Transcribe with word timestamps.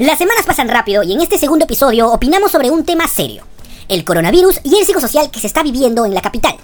Las 0.00 0.16
semanas 0.16 0.46
pasan 0.46 0.70
rápido 0.70 1.02
y 1.02 1.12
en 1.12 1.20
este 1.20 1.36
segundo 1.36 1.66
episodio 1.66 2.10
opinamos 2.10 2.50
sobre 2.50 2.70
un 2.70 2.86
tema 2.86 3.06
serio, 3.06 3.44
el 3.86 4.02
coronavirus 4.02 4.60
y 4.64 4.78
el 4.78 4.86
psicosocial 4.86 5.30
que 5.30 5.40
se 5.40 5.46
está 5.46 5.62
viviendo 5.62 6.06
en 6.06 6.14
la 6.14 6.22
capital. 6.22 6.56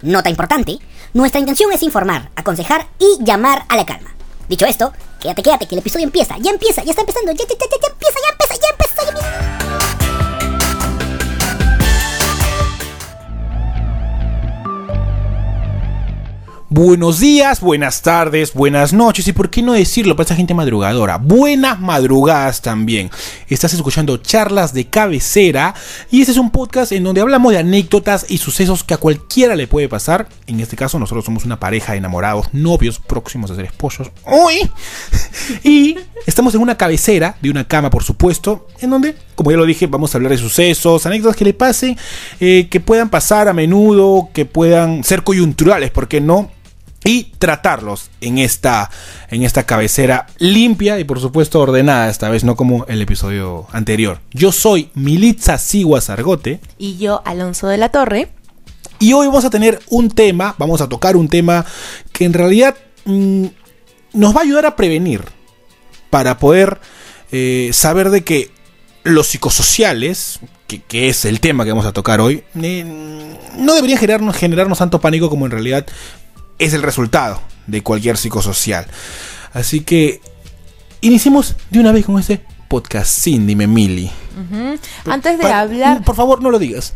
Nota 0.00 0.28
importante, 0.28 0.78
nuestra 1.14 1.38
intención 1.38 1.70
es 1.70 1.84
informar, 1.84 2.30
aconsejar 2.34 2.88
y 2.98 3.22
llamar 3.22 3.66
a 3.68 3.76
la 3.76 3.86
calma. 3.86 4.12
Dicho 4.48 4.66
esto, 4.66 4.92
quédate, 5.20 5.44
quédate, 5.44 5.68
que 5.68 5.76
el 5.76 5.78
episodio 5.78 6.06
empieza, 6.06 6.34
ya 6.40 6.50
empieza, 6.50 6.82
ya 6.82 6.90
está 6.90 7.02
empezando, 7.02 7.30
ya, 7.30 7.44
ya, 7.44 7.54
ya, 7.54 7.66
ya, 7.70 7.88
empieza, 7.88 8.18
ya 8.18 8.32
empieza, 8.32 8.54
ya 8.54 8.68
empieza, 8.72 9.02
ya 9.04 9.10
empieza. 9.10 9.61
Buenos 16.74 17.20
días, 17.20 17.60
buenas 17.60 18.00
tardes, 18.00 18.54
buenas 18.54 18.94
noches 18.94 19.28
y 19.28 19.34
por 19.34 19.50
qué 19.50 19.60
no 19.60 19.74
decirlo 19.74 20.16
para 20.16 20.24
esa 20.24 20.36
gente 20.36 20.54
madrugadora. 20.54 21.18
Buenas 21.18 21.78
madrugadas 21.78 22.62
también. 22.62 23.10
Estás 23.50 23.74
escuchando 23.74 24.16
charlas 24.16 24.72
de 24.72 24.86
cabecera 24.86 25.74
y 26.10 26.22
este 26.22 26.32
es 26.32 26.38
un 26.38 26.50
podcast 26.50 26.92
en 26.92 27.04
donde 27.04 27.20
hablamos 27.20 27.52
de 27.52 27.58
anécdotas 27.58 28.24
y 28.26 28.38
sucesos 28.38 28.84
que 28.84 28.94
a 28.94 28.96
cualquiera 28.96 29.54
le 29.54 29.66
puede 29.66 29.90
pasar. 29.90 30.30
En 30.46 30.60
este 30.60 30.74
caso 30.74 30.98
nosotros 30.98 31.26
somos 31.26 31.44
una 31.44 31.60
pareja 31.60 31.92
de 31.92 31.98
enamorados, 31.98 32.48
novios, 32.54 32.98
próximos 33.00 33.50
a 33.50 33.54
ser 33.54 33.66
esposos. 33.66 34.10
¡Uy! 34.24 34.70
Y 35.64 35.98
estamos 36.24 36.54
en 36.54 36.62
una 36.62 36.76
cabecera 36.78 37.36
de 37.42 37.50
una 37.50 37.66
cama, 37.66 37.90
por 37.90 38.04
supuesto, 38.04 38.68
en 38.80 38.90
donde, 38.90 39.14
como 39.34 39.50
ya 39.50 39.56
lo 39.58 39.66
dije, 39.66 39.88
vamos 39.88 40.14
a 40.14 40.18
hablar 40.18 40.30
de 40.30 40.38
sucesos, 40.38 41.04
anécdotas 41.04 41.36
que 41.36 41.44
le 41.44 41.52
pasen, 41.52 41.98
eh, 42.40 42.68
que 42.70 42.80
puedan 42.80 43.10
pasar 43.10 43.48
a 43.48 43.52
menudo, 43.52 44.30
que 44.32 44.46
puedan 44.46 45.04
ser 45.04 45.22
coyunturales, 45.22 45.90
¿por 45.90 46.08
qué 46.08 46.20
no? 46.20 46.50
Y 47.04 47.24
tratarlos 47.38 48.10
en 48.20 48.38
esta, 48.38 48.90
en 49.28 49.42
esta 49.42 49.64
cabecera 49.64 50.26
limpia 50.38 50.98
y 51.00 51.04
por 51.04 51.20
supuesto 51.20 51.60
ordenada 51.60 52.08
esta 52.08 52.28
vez, 52.28 52.44
no 52.44 52.56
como 52.56 52.84
el 52.86 53.02
episodio 53.02 53.66
anterior. 53.72 54.20
Yo 54.32 54.52
soy 54.52 54.90
Militza 54.94 55.58
Sigua 55.58 56.00
Sargote 56.00 56.60
Y 56.78 56.96
yo, 56.98 57.22
Alonso 57.24 57.66
de 57.68 57.78
la 57.78 57.88
Torre. 57.90 58.28
y 59.00 59.12
hoy 59.14 59.26
vamos 59.26 59.44
a 59.44 59.50
tener 59.50 59.80
un 59.88 60.10
tema, 60.10 60.54
vamos 60.58 60.80
a 60.80 60.88
tocar 60.88 61.16
un 61.16 61.28
tema 61.28 61.64
que 62.12 62.24
en 62.24 62.32
realidad 62.32 62.76
mm, 63.04 63.46
nos 64.12 64.34
va 64.34 64.40
a 64.40 64.44
ayudar 64.44 64.66
a 64.66 64.76
prevenir 64.76 65.22
para 66.10 66.38
poder 66.38 66.78
eh, 67.32 67.70
saber 67.72 68.10
de 68.10 68.22
que 68.22 68.50
los 69.02 69.26
psicosociales, 69.26 70.38
que, 70.68 70.82
que 70.82 71.08
es 71.08 71.24
el 71.24 71.40
tema 71.40 71.64
que 71.64 71.70
vamos 71.70 71.86
a 71.86 71.92
tocar 71.92 72.20
hoy, 72.20 72.44
eh, 72.62 72.84
no 73.56 73.74
deberían 73.74 73.98
generarnos, 73.98 74.36
generarnos 74.36 74.78
tanto 74.78 75.00
pánico 75.00 75.28
como 75.28 75.46
en 75.46 75.52
realidad 75.52 75.86
es 76.64 76.72
el 76.74 76.82
resultado 76.82 77.40
de 77.66 77.82
cualquier 77.82 78.16
psicosocial. 78.16 78.86
Así 79.52 79.80
que 79.80 80.20
iniciemos 81.00 81.56
de 81.70 81.80
una 81.80 81.92
vez 81.92 82.04
con 82.06 82.18
ese 82.18 82.42
podcast 82.68 83.10
sin 83.20 83.46
dime 83.46 83.66
Mili. 83.66 84.10
Antes 85.06 85.38
de 85.38 85.44
Pa- 85.44 85.60
hablar. 85.60 86.04
Por 86.04 86.16
favor, 86.16 86.42
no 86.42 86.50
lo 86.50 86.58
digas. 86.58 86.94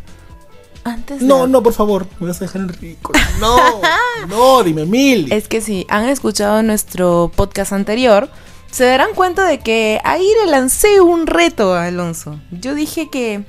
Antes 0.84 1.20
de 1.20 1.26
No, 1.26 1.46
no, 1.46 1.62
por 1.62 1.72
favor, 1.72 2.06
me 2.20 2.28
vas 2.28 2.36
a 2.40 2.44
dejar 2.44 2.62
en 2.62 2.68
ridículo. 2.68 3.18
No, 3.40 3.56
no, 4.28 4.62
dime 4.62 4.86
Mili. 4.86 5.32
Es 5.34 5.48
que 5.48 5.60
si 5.60 5.84
han 5.88 6.08
escuchado 6.08 6.62
nuestro 6.62 7.30
podcast 7.34 7.72
anterior, 7.72 8.30
se 8.70 8.84
darán 8.84 9.12
cuenta 9.14 9.44
de 9.46 9.58
que 9.60 10.00
ahí 10.04 10.26
le 10.44 10.50
lancé 10.50 11.00
un 11.00 11.26
reto 11.26 11.74
a 11.74 11.86
Alonso. 11.86 12.38
Yo 12.52 12.74
dije 12.74 13.08
que 13.10 13.44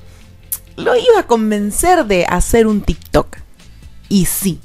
lo 0.76 0.96
iba 0.96 1.20
a 1.20 1.28
convencer 1.28 2.06
de 2.06 2.26
hacer 2.26 2.66
un 2.68 2.82
TikTok. 2.82 3.38
Y 4.10 4.26
sí, 4.26 4.60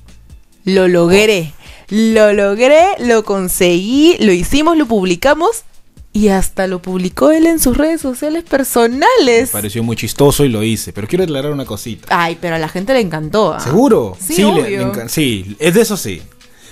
lo 0.65 0.89
logré. 0.89 1.53
Lo 1.89 2.33
logré, 2.33 2.83
lo 3.01 3.25
conseguí, 3.25 4.17
lo 4.21 4.33
hicimos, 4.33 4.77
lo 4.77 4.87
publicamos. 4.87 5.63
Y 6.15 6.29
hasta 6.29 6.67
lo 6.67 6.83
publicó 6.83 7.31
él 7.31 7.47
en 7.47 7.59
sus 7.59 7.77
redes 7.79 8.01
sociales 8.03 8.45
Me 8.45 8.51
personales. 8.51 9.49
pareció 9.51 9.83
muy 9.83 9.97
chistoso 9.97 10.45
y 10.45 10.51
lo 10.51 10.63
hice, 10.63 10.93
pero 10.93 11.09
quiero 11.09 11.25
aclarar 11.25 11.53
una 11.53 11.65
cosita. 11.65 12.07
Ay, 12.11 12.37
pero 12.39 12.57
a 12.57 12.59
la 12.59 12.69
gente 12.69 12.93
le 12.93 13.01
encantó. 13.01 13.55
¿ah? 13.55 13.61
¿Seguro? 13.61 14.15
Sí, 14.21 14.37
le- 14.43 14.45
obvio. 14.47 14.63
le 14.65 14.83
encan- 14.85 15.09
sí, 15.09 15.57
es 15.59 15.73
de 15.73 15.81
eso 15.81 15.97
sí. 15.97 16.21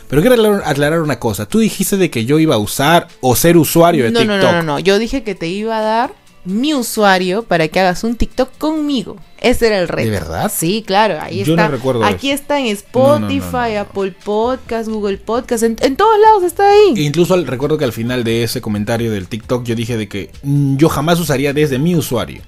Pero 0.08 0.20
quiero 0.22 0.56
aclarar, 0.64 1.00
una 1.00 1.18
cosa. 1.18 1.46
Tú 1.46 1.58
dijiste 1.60 1.96
de 1.96 2.10
que 2.10 2.24
yo 2.26 2.38
iba 2.38 2.56
a 2.56 2.58
usar 2.58 3.08
o 3.22 3.34
ser 3.36 3.56
usuario 3.56 4.04
de 4.04 4.10
No, 4.10 4.24
no, 4.24 4.34
TikTok. 4.34 4.52
no, 4.52 4.56
no, 4.58 4.62
no. 4.62 4.78
Yo 4.78 4.98
dije 4.98 5.22
que 5.22 5.34
te 5.34 5.46
iba 5.46 5.78
a 5.78 5.82
dar 5.82 6.12
mi 6.44 6.74
usuario 6.74 7.42
para 7.44 7.68
que 7.68 7.80
hagas 7.80 8.04
un 8.04 8.16
TikTok 8.16 8.58
conmigo. 8.58 9.16
Ese 9.40 9.68
era 9.68 9.78
el 9.78 9.88
reto. 9.88 10.04
¿De 10.04 10.10
verdad? 10.10 10.52
Sí, 10.54 10.84
claro. 10.86 11.18
Ahí 11.20 11.44
Yo 11.44 11.54
está. 11.54 11.64
no 11.64 11.70
recuerdo 11.76 12.04
Aquí 12.04 12.30
eso. 12.30 12.42
está 12.42 12.58
en 12.60 12.66
Spotify, 12.66 13.40
no, 13.40 13.68
no, 13.68 13.74
no. 13.74 13.80
Apple 13.80 14.14
Podcast, 14.22 14.88
Google 14.88 15.16
Podcast. 15.16 15.62
En, 15.62 15.76
en 15.80 15.96
todos 15.96 16.20
lados 16.20 16.42
está 16.44 16.68
ahí. 16.70 16.94
E 16.96 17.02
incluso 17.02 17.32
al- 17.34 17.46
recuerdo 17.46 17.78
que 17.78 17.84
al 17.84 17.92
final 17.92 18.22
de 18.22 18.42
ese 18.44 18.60
comentario 18.60 19.10
del 19.10 19.28
TikTok 19.28 19.64
yo 19.64 19.74
dije 19.74 19.96
de 19.96 20.08
que 20.08 20.30
mm, 20.42 20.76
yo 20.76 20.88
jamás 20.90 21.18
usaría 21.20 21.52
desde 21.54 21.78
mi 21.78 21.96
usuario. 21.96 22.42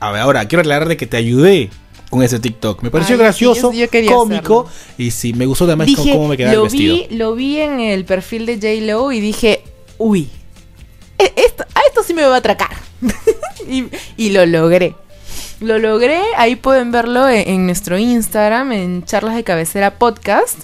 A 0.00 0.10
ver, 0.12 0.22
ahora 0.22 0.48
quiero 0.48 0.60
aclarar 0.60 0.88
de 0.88 0.96
que 0.96 1.06
te 1.06 1.16
ayudé 1.18 1.68
con 2.10 2.22
ese 2.22 2.38
TikTok. 2.38 2.82
Me 2.82 2.90
pareció 2.90 3.16
Ay, 3.16 3.20
gracioso, 3.20 3.72
yo- 3.72 3.86
yo 3.90 4.06
cómico 4.08 4.66
y 4.96 5.10
sí, 5.10 5.34
me 5.34 5.44
gustó 5.46 5.64
además 5.64 5.88
dije, 5.88 6.12
cómo 6.12 6.28
me 6.28 6.36
quedaba 6.38 6.52
el 6.54 6.58
lo 6.58 6.64
vestido. 6.64 6.94
vi, 6.96 7.16
lo 7.16 7.34
vi 7.34 7.58
en 7.60 7.80
el 7.80 8.04
perfil 8.06 8.46
de 8.46 8.54
J 8.54 8.68
Lo 8.86 9.12
y 9.12 9.20
dije, 9.20 9.62
uy, 9.98 10.28
e- 11.18 11.32
esto, 11.36 11.64
a 11.74 11.80
esto 11.88 12.02
sí 12.02 12.14
me 12.14 12.22
va 12.24 12.36
a 12.36 12.38
atracar. 12.38 12.70
y, 13.68 13.84
y 14.16 14.30
lo 14.30 14.46
logré. 14.46 14.94
Lo 15.64 15.78
logré, 15.78 16.20
ahí 16.36 16.56
pueden 16.56 16.92
verlo 16.92 17.26
en, 17.26 17.48
en 17.48 17.66
nuestro 17.66 17.96
Instagram, 17.96 18.72
en 18.72 19.04
Charlas 19.04 19.34
de 19.34 19.44
Cabecera 19.44 19.98
Podcast. 19.98 20.58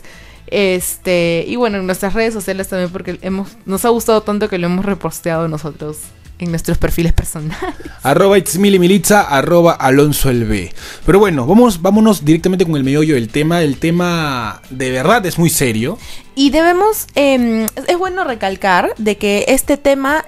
Este, 0.46 1.44
y 1.46 1.56
bueno, 1.56 1.78
en 1.78 1.86
nuestras 1.86 2.12
redes 2.12 2.34
sociales 2.34 2.68
también, 2.68 2.90
porque 2.90 3.18
hemos, 3.22 3.56
nos 3.64 3.84
ha 3.86 3.88
gustado 3.88 4.20
tanto 4.20 4.50
que 4.50 4.58
lo 4.58 4.66
hemos 4.66 4.84
reposteado 4.84 5.48
nosotros 5.48 5.96
en 6.38 6.50
nuestros 6.50 6.76
perfiles 6.76 7.14
personales. 7.14 7.56
Arroba 8.02 8.36
Itzmili 8.36 8.78
Militza, 8.78 9.22
arroba 9.22 9.72
Alonso 9.72 10.28
el 10.28 10.44
B. 10.44 10.70
Pero 11.06 11.18
bueno, 11.18 11.46
vamos, 11.46 11.80
vámonos 11.80 12.22
directamente 12.22 12.66
con 12.66 12.76
el 12.76 12.84
meollo 12.84 13.14
del 13.14 13.28
tema. 13.28 13.62
El 13.62 13.78
tema 13.78 14.60
de 14.68 14.90
verdad 14.90 15.24
es 15.24 15.38
muy 15.38 15.48
serio. 15.48 15.98
Y 16.34 16.50
debemos, 16.50 17.06
eh, 17.14 17.66
es 17.86 17.98
bueno 17.98 18.24
recalcar 18.24 18.92
de 18.98 19.16
que 19.16 19.46
este 19.48 19.78
tema, 19.78 20.26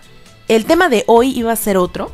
el 0.49 0.65
tema 0.65 0.89
de 0.89 1.05
hoy 1.09 1.37
iba 1.37 1.53
a 1.53 1.57
ser 1.57 1.77
otro, 1.77 2.13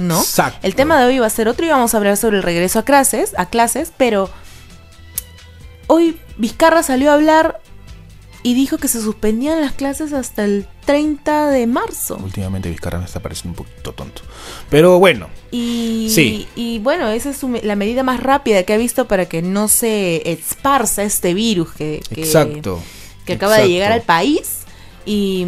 ¿no? 0.00 0.18
Exacto. 0.20 0.58
El 0.62 0.74
tema 0.74 0.98
de 1.00 1.06
hoy 1.06 1.14
iba 1.16 1.26
a 1.26 1.30
ser 1.30 1.48
otro 1.48 1.64
y 1.64 1.68
vamos 1.68 1.94
a 1.94 1.96
hablar 1.98 2.16
sobre 2.16 2.38
el 2.38 2.42
regreso 2.42 2.78
a 2.78 2.84
clases, 2.84 3.32
a 3.38 3.46
clases, 3.46 3.92
pero 3.96 4.30
hoy 5.86 6.18
Vizcarra 6.36 6.82
salió 6.82 7.10
a 7.10 7.14
hablar 7.14 7.60
y 8.42 8.54
dijo 8.54 8.78
que 8.78 8.88
se 8.88 9.02
suspendían 9.02 9.60
las 9.60 9.72
clases 9.72 10.14
hasta 10.14 10.44
el 10.44 10.66
30 10.86 11.48
de 11.50 11.66
marzo. 11.66 12.16
Últimamente 12.22 12.70
Vizcarra 12.70 12.98
me 12.98 13.04
está 13.04 13.20
pareciendo 13.20 13.60
un 13.60 13.66
poquito 13.66 13.92
tonto. 13.92 14.22
Pero 14.70 14.98
bueno, 14.98 15.28
Y, 15.50 16.08
Sí. 16.14 16.48
y 16.56 16.78
bueno, 16.78 17.08
esa 17.08 17.30
es 17.30 17.36
su 17.36 17.48
la 17.62 17.76
medida 17.76 18.02
más 18.02 18.20
rápida 18.22 18.62
que 18.62 18.72
ha 18.72 18.76
visto 18.78 19.06
para 19.08 19.26
que 19.26 19.42
no 19.42 19.68
se 19.68 20.30
esparza 20.30 21.02
este 21.02 21.34
virus 21.34 21.72
que, 21.72 22.00
que- 22.14 22.22
exacto. 22.22 22.80
que 23.26 23.34
acaba 23.34 23.58
de 23.58 23.68
llegar 23.68 23.92
al 23.92 24.02
país 24.02 24.60
y 25.04 25.44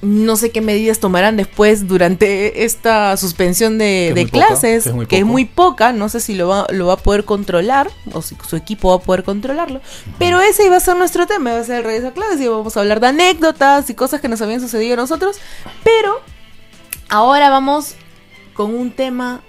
no 0.00 0.36
sé 0.36 0.50
qué 0.50 0.60
medidas 0.60 1.00
tomarán 1.00 1.36
después 1.36 1.88
durante 1.88 2.64
esta 2.64 3.16
suspensión 3.16 3.78
de, 3.78 4.12
Que 4.14 4.14
es 4.14 4.14
de 4.14 4.22
muy 4.22 4.30
poca, 4.30 4.46
clases, 4.46 4.82
que 4.84 4.88
es 4.90 4.94
muy 4.94 5.06
que 5.06 5.16
es 5.16 5.22
poco. 5.22 5.32
muy 5.32 5.44
poca, 5.44 5.92
no 5.92 6.08
sé 6.08 6.20
si 6.20 6.34
lo 6.34 6.48
va, 6.48 6.66
lo 6.70 6.86
va 6.86 6.94
a 6.94 6.98
poder 6.98 7.24
controlar 7.24 7.90
o 8.12 8.22
si 8.22 8.36
su 8.48 8.56
equipo 8.56 8.90
va 8.90 8.96
a 8.96 9.00
poder 9.00 9.24
controlarlo, 9.24 9.80
pero 10.18 10.40
ese 10.40 10.64
iba 10.64 10.76
a 10.76 10.80
ser 10.80 10.96
nuestro 10.96 11.26
tema, 11.26 11.50
iba 11.50 11.60
a 11.60 11.64
ser 11.64 11.78
el 11.78 11.84
regreso 11.84 12.08
a 12.08 12.12
clases 12.12 12.40
y 12.40 12.46
vamos 12.46 12.76
a 12.76 12.80
hablar 12.80 13.00
de 13.00 13.08
anécdotas 13.08 13.90
y 13.90 13.94
cosas 13.94 14.20
que 14.20 14.28
nos 14.28 14.40
habían 14.40 14.60
sucedido 14.60 14.94
a 14.94 14.96
nosotros, 14.98 15.38
pero 15.82 16.20
ahora 17.08 17.50
vamos 17.50 17.94
con 18.54 18.74
un 18.74 18.92
tema 18.92 19.40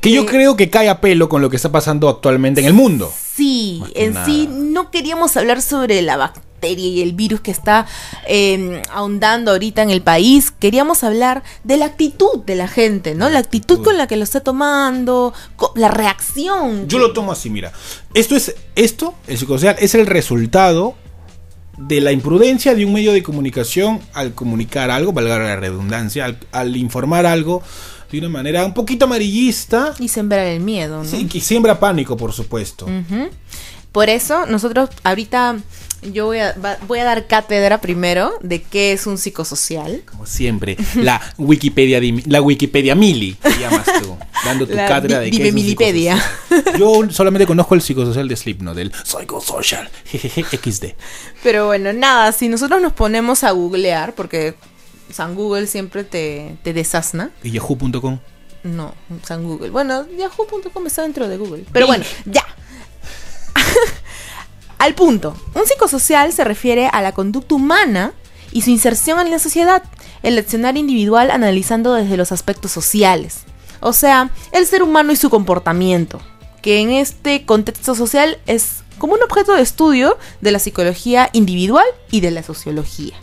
Que 0.00 0.12
yo 0.12 0.26
creo 0.26 0.56
que 0.56 0.70
cae 0.70 0.88
a 0.88 1.00
pelo 1.00 1.28
con 1.28 1.42
lo 1.42 1.50
que 1.50 1.56
está 1.56 1.72
pasando 1.72 2.08
actualmente 2.08 2.60
en 2.60 2.66
el 2.66 2.72
mundo. 2.72 3.12
Sí, 3.34 3.82
en 3.94 4.14
nada. 4.14 4.26
sí 4.26 4.48
no 4.48 4.90
queríamos 4.90 5.36
hablar 5.36 5.60
sobre 5.60 6.02
la 6.02 6.16
bacteria 6.58 6.88
y 6.88 7.02
el 7.02 7.12
virus 7.12 7.40
que 7.40 7.52
está 7.52 7.86
eh, 8.26 8.82
ahondando 8.90 9.52
ahorita 9.52 9.82
en 9.82 9.90
el 9.90 10.02
país. 10.02 10.50
Queríamos 10.50 11.04
hablar 11.04 11.44
de 11.62 11.76
la 11.76 11.86
actitud 11.86 12.44
de 12.44 12.56
la 12.56 12.66
gente, 12.66 13.14
¿no? 13.14 13.30
La 13.30 13.38
actitud 13.38 13.82
con 13.82 13.96
la 13.96 14.08
que 14.08 14.16
lo 14.16 14.24
está 14.24 14.40
tomando, 14.40 15.32
la 15.76 15.88
reacción. 15.88 16.88
Yo 16.88 16.98
lo 16.98 17.12
tomo 17.12 17.30
así, 17.30 17.48
mira. 17.48 17.72
Esto 18.12 18.34
es, 18.34 18.56
esto, 18.74 19.14
el 19.28 19.38
psicosocial, 19.38 19.76
es 19.78 19.94
el 19.94 20.06
resultado 20.06 20.96
de 21.76 22.00
la 22.00 22.10
imprudencia 22.10 22.74
de 22.74 22.84
un 22.84 22.92
medio 22.92 23.12
de 23.12 23.22
comunicación 23.22 24.00
al 24.12 24.34
comunicar 24.34 24.90
algo, 24.90 25.12
valga 25.12 25.38
la 25.38 25.54
redundancia, 25.54 26.24
al, 26.24 26.38
al 26.50 26.76
informar 26.76 27.24
algo 27.24 27.62
de 28.10 28.18
una 28.18 28.28
manera 28.28 28.64
un 28.64 28.74
poquito 28.74 29.04
amarillista. 29.04 29.94
Y 30.00 30.08
sembrar 30.08 30.46
el 30.46 30.60
miedo, 30.60 31.04
¿no? 31.04 31.08
Sí, 31.08 31.26
que 31.26 31.40
siembra 31.40 31.78
pánico, 31.78 32.16
por 32.16 32.32
supuesto. 32.32 32.88
Por 33.92 34.08
eso, 34.08 34.46
nosotros 34.46 34.90
ahorita 35.04 35.58
yo 36.02 36.26
voy 36.26 36.38
a, 36.38 36.52
va- 36.54 36.78
voy 36.86 36.98
a 37.00 37.04
dar 37.04 37.26
cátedra 37.26 37.80
primero 37.80 38.32
de 38.42 38.62
qué 38.62 38.92
es 38.92 39.06
un 39.06 39.18
psicosocial. 39.18 40.02
Como 40.10 40.26
siempre, 40.26 40.76
la 40.94 41.20
Wikipedia, 41.38 42.00
la 42.26 42.40
Wikipedia 42.40 42.94
Mili, 42.94 43.34
te 43.34 43.58
llamas 43.58 43.84
tú, 44.02 44.16
dando 44.44 44.66
tu 44.66 44.74
La 44.74 44.86
cátedra 44.86 45.20
de 45.20 45.30
qué 45.30 45.42
es 45.42 45.48
un 45.48 45.54
Milipedia. 45.54 46.16
psicosocial. 46.48 46.78
Yo 46.78 47.10
solamente 47.10 47.46
conozco 47.46 47.74
el 47.74 47.82
psicosocial 47.82 48.28
de 48.28 48.36
Slipknot, 48.36 48.76
del 48.76 48.92
Psychosocial, 48.92 49.88
jejeje, 50.04 50.44
XD. 50.56 50.84
Pero 51.42 51.66
bueno, 51.66 51.92
nada, 51.92 52.30
si 52.32 52.48
nosotros 52.48 52.80
nos 52.80 52.92
ponemos 52.92 53.42
a 53.44 53.50
googlear, 53.50 54.14
porque 54.14 54.54
San 55.12 55.34
Google 55.34 55.66
siempre 55.66 56.04
te, 56.04 56.56
te 56.62 56.72
desasna. 56.72 57.30
¿Y 57.42 57.50
yahoo.com? 57.50 58.18
No, 58.64 58.94
San 59.24 59.44
Google. 59.44 59.70
Bueno, 59.70 60.06
yahoo.com 60.18 60.86
está 60.86 61.02
dentro 61.02 61.28
de 61.28 61.36
Google. 61.36 61.64
Pero 61.72 61.86
bueno, 61.86 62.04
ya. 62.26 62.44
Al 64.78 64.94
punto. 64.94 65.34
Un 65.54 65.66
psicosocial 65.66 66.32
se 66.32 66.44
refiere 66.44 66.86
a 66.86 67.02
la 67.02 67.12
conducta 67.12 67.54
humana 67.54 68.12
y 68.52 68.62
su 68.62 68.70
inserción 68.70 69.20
en 69.20 69.30
la 69.30 69.38
sociedad, 69.38 69.82
el 70.22 70.38
accionar 70.38 70.76
individual 70.76 71.30
analizando 71.30 71.94
desde 71.94 72.16
los 72.16 72.32
aspectos 72.32 72.70
sociales. 72.70 73.40
O 73.80 73.92
sea, 73.92 74.30
el 74.52 74.66
ser 74.66 74.82
humano 74.82 75.12
y 75.12 75.16
su 75.16 75.30
comportamiento, 75.30 76.20
que 76.62 76.80
en 76.80 76.90
este 76.90 77.44
contexto 77.44 77.94
social 77.94 78.38
es 78.46 78.82
como 78.98 79.14
un 79.14 79.22
objeto 79.22 79.54
de 79.54 79.62
estudio 79.62 80.18
de 80.40 80.52
la 80.52 80.58
psicología 80.58 81.30
individual 81.32 81.86
y 82.10 82.20
de 82.20 82.30
la 82.30 82.42
sociología. 82.42 83.14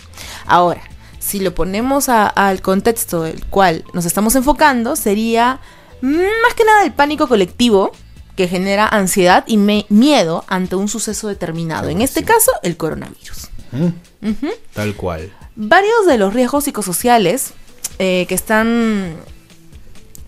Ahora, 0.45 0.81
si 1.19 1.39
lo 1.39 1.55
ponemos 1.55 2.07
al 2.07 2.61
contexto 2.61 3.23
del 3.23 3.45
cual 3.45 3.83
nos 3.93 4.05
estamos 4.05 4.35
enfocando, 4.35 4.95
sería 4.95 5.59
más 6.01 6.53
que 6.55 6.63
nada 6.63 6.83
el 6.83 6.93
pánico 6.93 7.27
colectivo 7.27 7.91
que 8.35 8.47
genera 8.47 8.87
ansiedad 8.87 9.43
y 9.47 9.57
miedo 9.57 10.43
ante 10.47 10.75
un 10.75 10.87
suceso 10.87 11.27
determinado. 11.27 11.89
En 11.89 12.01
este 12.01 12.23
caso, 12.23 12.51
el 12.63 12.77
coronavirus. 12.77 13.49
¿Mm? 13.71 14.47
Tal 14.73 14.95
cual. 14.95 15.31
Varios 15.55 16.05
de 16.07 16.17
los 16.17 16.33
riesgos 16.33 16.65
psicosociales 16.65 17.53
eh, 17.99 18.25
que 18.27 18.35
están 18.35 19.15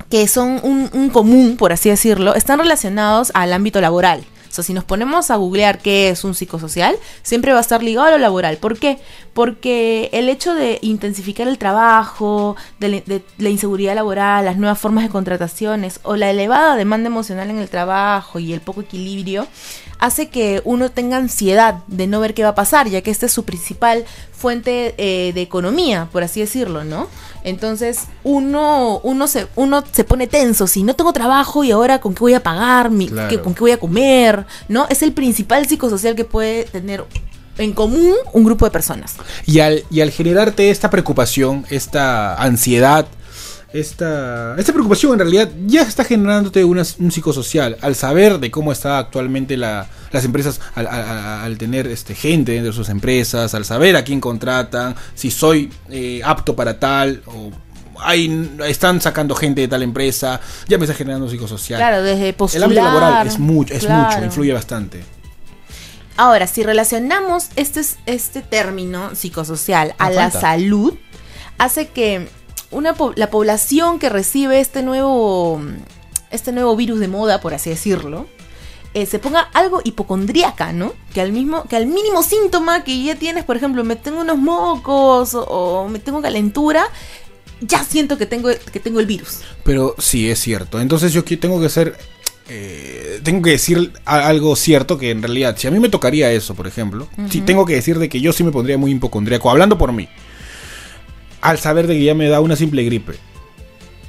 que 0.10 0.28
son 0.30 0.62
un, 0.64 0.90
un 0.94 1.10
común, 1.10 1.58
por 1.58 1.74
así 1.74 1.90
decirlo, 1.90 2.34
están 2.34 2.60
relacionados 2.60 3.32
al 3.34 3.52
ámbito 3.52 3.82
laboral. 3.82 4.24
Si 4.64 4.74
nos 4.74 4.84
ponemos 4.84 5.32
a 5.32 5.36
googlear 5.36 5.80
qué 5.80 6.10
es 6.10 6.24
un 6.24 6.34
psicosocial, 6.36 6.96
siempre 7.24 7.52
va 7.52 7.58
a 7.60 7.62
estar 7.62 7.82
ligado 7.84 8.08
a 8.08 8.12
lo 8.12 8.18
laboral. 8.18 8.58
¿Por 8.58 8.78
qué? 8.78 9.00
Porque 9.34 10.10
el 10.14 10.30
hecho 10.30 10.56
de 10.56 10.80
intensificar 10.82 11.48
el 11.48 11.58
trabajo, 11.58 12.56
de, 12.80 12.88
la- 12.90 13.02
de 13.06 13.24
la 13.38 13.50
inseguridad 13.50 13.96
laboral, 13.96 14.46
las 14.46 14.58
nuevas 14.58 14.80
formas 14.80 15.04
de 15.04 15.10
contrataciones 15.10 16.00
o 16.04 16.16
la 16.16 16.30
elevada 16.32 16.76
demanda 16.76 17.08
emocional 17.08 17.50
en 17.50 17.60
el 17.60 17.70
trabajo 17.70 18.40
y 18.40 18.54
el 18.54 18.62
poco 18.62 18.82
equilibrio, 18.82 19.48
hace 20.00 20.30
que 20.30 20.62
uno 20.64 20.90
tenga 20.90 21.18
ansiedad 21.18 21.84
de 21.88 22.08
no 22.08 22.20
ver 22.20 22.34
qué 22.34 22.44
va 22.44 22.50
a 22.50 22.56
pasar, 22.56 22.88
ya 22.88 23.02
que 23.02 23.12
esta 23.12 23.26
es 23.26 23.32
su 23.32 23.46
principal 23.46 24.06
fuente 24.38 24.94
eh, 24.98 25.32
de 25.34 25.42
economía, 25.42 26.08
por 26.12 26.22
así 26.24 26.40
decirlo, 26.40 26.84
¿no? 26.84 27.08
Entonces 27.44 28.02
uno, 28.24 29.00
uno, 29.04 29.28
se, 29.28 29.48
uno 29.56 29.84
se 29.92 30.04
pone 30.04 30.28
tenso, 30.28 30.68
si 30.68 30.84
no 30.84 30.94
tengo 30.96 31.14
trabajo 31.14 31.64
y 31.64 31.72
ahora 31.72 32.00
con 32.00 32.14
qué 32.14 32.20
voy 32.20 32.34
a 32.34 32.44
pagar, 32.44 32.90
mi, 32.92 33.08
Claro. 33.08 33.30
qué- 33.30 33.40
con 33.42 33.54
qué 33.54 33.62
voy 33.62 33.72
a 33.72 33.78
comer, 33.80 34.46
¿no? 34.68 34.86
Es 34.90 35.02
el 35.02 35.14
principal 35.14 35.66
psicosocial 35.68 36.16
que 36.16 36.26
puede 36.26 36.66
tener 36.66 37.04
en 37.58 37.74
común 37.74 38.14
un 38.34 38.44
grupo 38.44 38.66
de 38.66 38.72
personas. 38.72 39.16
Y 39.48 39.60
al, 39.62 39.84
y 39.90 40.02
al 40.02 40.12
generarte 40.12 40.70
esta 40.70 40.90
preocupación, 40.92 41.66
esta 41.72 42.36
ansiedad, 42.36 43.08
esta, 43.74 44.56
esta 44.58 44.72
preocupación 44.72 45.14
en 45.14 45.20
realidad 45.20 45.50
ya 45.66 45.82
está 45.82 46.04
generándote 46.04 46.64
una- 46.64 46.84
un 47.00 47.12
psicosocial. 47.12 47.78
Al 47.82 47.96
saber 47.96 48.40
de 48.40 48.50
cómo 48.50 48.72
está 48.72 48.98
actualmente 48.98 49.58
la- 49.58 49.88
las 50.12 50.24
empresas, 50.26 50.60
al, 50.76 50.88
al- 50.88 51.08
al 51.44 51.58
tener 51.58 51.86
este, 51.88 52.16
gente 52.16 52.54
dentro 52.54 52.72
de 52.72 52.76
sus 52.76 52.90
empresas, 52.90 53.54
al 53.54 53.66
saber 53.66 53.96
a 53.96 54.04
quién 54.04 54.22
contratan, 54.22 54.96
si 55.16 55.32
soy 55.32 55.72
eh, 55.90 56.22
apto 56.24 56.56
para 56.56 56.80
tal, 56.80 57.22
o 57.26 57.52
hay, 58.00 58.52
están 58.68 59.02
sacando 59.02 59.36
gente 59.36 59.62
de 59.62 59.68
tal 59.68 59.84
empresa, 59.84 60.40
ya 60.68 60.78
me 60.78 60.86
está 60.86 60.96
generando 60.96 61.26
un 61.26 61.32
psicosocial. 61.32 61.80
Claro, 61.80 62.04
desde 62.04 62.30
El 62.30 62.36
postular. 62.36 62.66
ámbito 62.66 62.84
laboral 62.84 63.28
es 63.28 63.38
mucho, 63.40 63.74
es 63.74 63.90
mucho, 63.90 64.24
influye 64.24 64.54
bastante. 64.54 65.04
Ahora, 66.16 66.48
si 66.48 66.64
relacionamos 66.64 67.50
este, 67.56 67.82
este 68.06 68.42
término 68.42 69.14
psicosocial 69.14 69.94
a 70.00 70.10
la 70.10 70.32
salud, 70.32 70.94
hace 71.60 71.90
que 71.90 72.28
una, 72.72 72.94
po- 72.94 73.14
la 73.16 73.30
población 73.30 74.00
que 74.00 74.10
recibe 74.10 74.60
este 74.60 74.84
nuevo, 74.84 75.62
este 76.32 76.52
nuevo 76.52 76.76
virus 76.76 77.00
de 77.00 77.08
moda, 77.08 77.40
por 77.42 77.54
así 77.54 77.70
decirlo, 77.70 78.28
eh, 78.94 79.06
se 79.06 79.20
ponga 79.20 79.42
algo 79.54 79.82
hipocondríaca, 79.84 80.74
¿no? 80.74 80.94
Que 81.14 81.22
al, 81.22 81.32
mismo, 81.32 81.64
que 81.66 81.76
al 81.76 81.88
mínimo 81.88 82.24
síntoma 82.24 82.84
que 82.84 83.04
ya 83.04 83.16
tienes, 83.16 83.44
por 83.44 83.56
ejemplo, 83.58 83.84
me 83.84 83.96
tengo 83.96 84.22
unos 84.22 84.38
mocos 84.38 85.36
o, 85.36 85.44
o 85.44 85.88
me 85.90 86.00
tengo 86.00 86.22
calentura, 86.22 86.88
ya 87.62 87.84
siento 87.84 88.18
que 88.18 88.26
tengo, 88.26 88.50
que 88.72 88.80
tengo 88.80 89.00
el 89.00 89.06
virus. 89.06 89.40
Pero 89.64 89.96
sí, 90.00 90.30
es 90.30 90.40
cierto. 90.40 90.80
Entonces 90.80 91.14
yo 91.14 91.24
tengo 91.24 91.60
que 91.62 91.70
ser... 91.70 91.98
eh, 92.50 93.20
tengo 93.24 93.42
que 93.42 93.52
decir 93.52 93.94
algo 94.06 94.56
cierto 94.56 94.98
que 94.98 95.12
en 95.12 95.22
realidad, 95.22 95.56
si 95.58 95.68
a 95.68 95.72
mí 95.72 95.80
me 95.80 95.90
tocaría 95.90 96.32
eso, 96.32 96.56
por 96.56 96.66
ejemplo, 96.68 97.08
sí 97.30 97.42
tengo 97.42 97.66
que 97.66 97.74
decir 97.74 98.00
de 98.00 98.10
que 98.10 98.22
yo 98.22 98.32
sí 98.34 98.44
me 98.44 98.52
pondría 98.52 98.78
muy 98.78 98.92
hipocondríaco, 98.92 99.50
hablando 99.50 99.78
por 99.78 99.92
mí, 99.92 100.08
al 101.50 101.58
saber 101.60 101.88
de 101.88 101.96
que 101.96 102.04
ya 102.04 102.14
me 102.16 102.28
da 102.30 102.42
una 102.42 102.56
simple 102.56 102.84
gripe. 102.84 103.14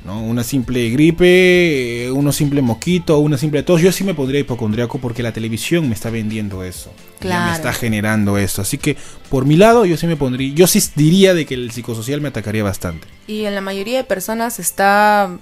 ¿no? 0.05 0.23
Una 0.23 0.43
simple 0.43 0.89
gripe, 0.91 2.07
eh, 2.07 2.11
uno 2.11 2.33
simple 2.33 2.63
moquito, 2.63 3.19
una 3.19 3.37
simple 3.37 3.63
tos, 3.63 3.83
yo 3.83 3.93
sí 3.93 4.05
me 4.05 4.15
pondría 4.15 4.41
hipocondríaco 4.41 4.99
porque 4.99 5.23
la 5.23 5.33
televisión 5.33 5.87
me 5.89 5.95
está 5.95 6.09
vendiendo 6.09 6.65
eso. 6.65 6.93
Ya 7.21 7.21
Claro. 7.21 7.51
me 7.51 7.57
está 7.57 7.73
generando 7.75 8.39
eso. 8.39 8.63
Así 8.63 8.79
que 8.79 8.97
por 9.29 9.45
mi 9.45 9.57
lado 9.57 9.85
yo 9.85 9.97
sí 9.99 10.07
me 10.07 10.17
pondría, 10.17 10.55
yo 10.55 10.67
sí 10.67 10.83
diría 10.95 11.35
de 11.35 11.45
que 11.45 11.55
el 11.55 11.73
psicosocial 11.73 12.21
me 12.23 12.29
atacaría 12.29 12.63
bastante. 12.63 13.07
Y 13.27 13.45
en 13.45 13.55
la 13.55 13.61
mayoría 13.61 13.99
de 13.99 14.05
personas 14.05 14.59
está 14.59 15.37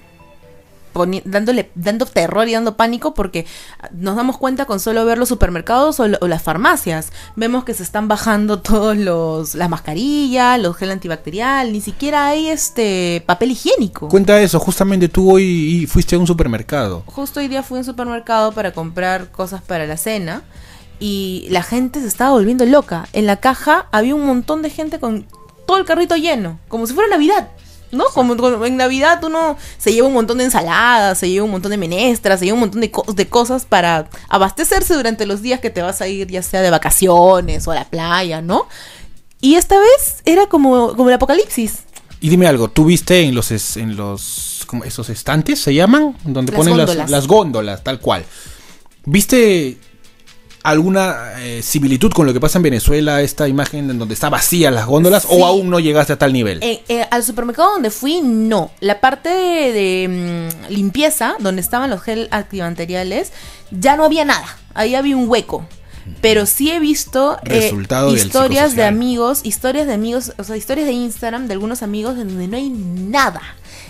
dándole 1.25 1.71
dando 1.75 2.05
terror 2.05 2.47
y 2.47 2.53
dando 2.53 2.75
pánico 2.77 3.13
porque 3.13 3.45
nos 3.91 4.15
damos 4.15 4.37
cuenta 4.37 4.65
con 4.65 4.79
solo 4.79 5.05
ver 5.05 5.17
los 5.17 5.29
supermercados 5.29 5.99
o, 5.99 6.07
lo- 6.07 6.17
o 6.21 6.27
las 6.27 6.41
farmacias. 6.41 7.11
Vemos 7.35 7.63
que 7.63 7.73
se 7.73 7.83
están 7.83 8.07
bajando 8.07 8.59
todos 8.61 8.97
los 8.97 9.55
las 9.55 9.69
mascarillas, 9.69 10.59
los 10.59 10.75
gel 10.77 10.91
antibacterial, 10.91 11.71
ni 11.71 11.81
siquiera 11.81 12.27
hay 12.27 12.47
este 12.47 13.23
papel 13.25 13.51
higiénico. 13.51 14.07
Cuenta 14.09 14.39
eso, 14.41 14.59
justamente 14.59 15.09
tú 15.09 15.31
hoy 15.31 15.43
y- 15.43 15.87
fuiste 15.87 16.15
a 16.15 16.19
un 16.19 16.27
supermercado. 16.27 17.03
Justo 17.05 17.39
hoy 17.39 17.47
día 17.47 17.63
fui 17.63 17.77
a 17.77 17.79
un 17.79 17.85
supermercado 17.85 18.51
para 18.51 18.71
comprar 18.71 19.31
cosas 19.31 19.61
para 19.61 19.85
la 19.85 19.97
cena 19.97 20.43
y 20.99 21.45
la 21.49 21.61
gente 21.63 21.99
se 22.01 22.07
estaba 22.07 22.31
volviendo 22.31 22.65
loca. 22.65 23.07
En 23.13 23.25
la 23.25 23.37
caja 23.37 23.87
había 23.91 24.15
un 24.15 24.25
montón 24.25 24.61
de 24.61 24.69
gente 24.69 24.99
con 24.99 25.27
todo 25.67 25.77
el 25.77 25.85
carrito 25.85 26.15
lleno, 26.15 26.59
como 26.69 26.87
si 26.87 26.93
fuera 26.93 27.09
Navidad. 27.09 27.49
¿No? 27.91 28.03
Como, 28.13 28.35
como 28.35 28.65
en 28.65 28.75
Navidad 28.75 29.23
uno 29.23 29.55
se 29.77 29.93
lleva 29.93 30.07
un 30.07 30.13
montón 30.13 30.39
de 30.39 30.43
ensaladas, 30.43 31.17
se 31.17 31.29
lleva 31.29 31.45
un 31.45 31.51
montón 31.51 31.71
de 31.71 31.77
menestras, 31.77 32.39
se 32.39 32.45
lleva 32.45 32.55
un 32.55 32.59
montón 32.61 32.81
de, 32.81 32.91
co- 32.91 33.05
de 33.13 33.27
cosas 33.29 33.63
para 33.65 34.09
abastecerse 34.27 34.93
durante 34.93 35.25
los 35.25 35.41
días 35.41 35.59
que 35.61 35.69
te 35.69 35.81
vas 35.81 36.01
a 36.01 36.07
ir, 36.07 36.27
ya 36.27 36.41
sea 36.43 36.61
de 36.61 36.69
vacaciones 36.69 37.65
o 37.67 37.71
a 37.71 37.75
la 37.75 37.85
playa, 37.89 38.41
¿no? 38.41 38.67
Y 39.39 39.55
esta 39.55 39.79
vez 39.79 40.21
era 40.25 40.47
como, 40.47 40.95
como 40.95 41.09
el 41.09 41.15
apocalipsis. 41.15 41.79
Y 42.19 42.29
dime 42.29 42.47
algo, 42.47 42.67
¿tú 42.69 42.85
viste 42.85 43.21
en 43.21 43.35
los 43.35 43.51
es- 43.51 43.77
en 43.77 43.95
los 43.95 44.63
como 44.67 44.83
esos 44.83 45.09
estantes 45.09 45.61
se 45.61 45.73
llaman 45.73 46.17
donde 46.25 46.51
Las 46.51 46.57
ponen 46.59 46.73
góndolas. 46.73 46.95
las, 46.97 47.09
las 47.09 47.27
góndolas, 47.27 47.83
tal 47.83 47.99
cual? 48.01 48.25
¿Viste 49.05 49.77
alguna 50.69 51.33
eh, 51.39 51.61
similitud 51.63 52.11
con 52.11 52.25
lo 52.25 52.33
que 52.33 52.39
pasa 52.39 52.57
en 52.59 52.63
Venezuela, 52.63 53.21
esta 53.21 53.47
imagen 53.47 53.89
en 53.89 53.97
donde 53.99 54.13
está 54.13 54.29
vacías 54.29 54.73
las 54.73 54.85
góndolas 54.85 55.23
Sí. 55.23 55.29
o 55.31 55.45
aún 55.45 55.69
no 55.69 55.79
llegaste 55.79 56.13
a 56.13 56.17
tal 56.17 56.33
nivel? 56.33 56.59
Eh, 56.61 56.83
eh, 56.89 57.05
al 57.09 57.23
supermercado 57.23 57.71
donde 57.73 57.89
fui, 57.89 58.21
no. 58.21 58.71
La 58.79 58.99
parte 58.99 59.29
de, 59.29 59.71
de, 59.71 60.07
mm, 60.09 60.73
limpieza, 60.73 61.35
donde 61.39 61.61
estaban 61.61 61.89
los 61.89 62.01
gel 62.01 62.27
antibacteriales, 62.31 63.31
ya 63.71 63.95
no 63.95 64.03
había 64.05 64.25
nada. 64.25 64.45
Ahí 64.73 64.95
había 64.95 65.15
un 65.15 65.29
hueco. 65.29 65.65
Pero 66.21 66.45
sí 66.45 66.71
he 66.71 66.79
visto 66.79 67.37
eh, 67.43 67.71
historias 68.15 68.75
de 68.75 68.85
amigos, 68.85 69.41
historias 69.43 69.87
de 69.87 69.93
amigos, 69.93 70.33
o 70.37 70.43
sea, 70.43 70.55
historias 70.55 70.87
de 70.87 70.93
Instagram 70.93 71.47
de 71.47 71.53
algunos 71.53 71.83
amigos 71.83 72.17
en 72.17 72.29
donde 72.29 72.47
no 72.47 72.57
hay 72.57 72.69
nada. 72.69 73.41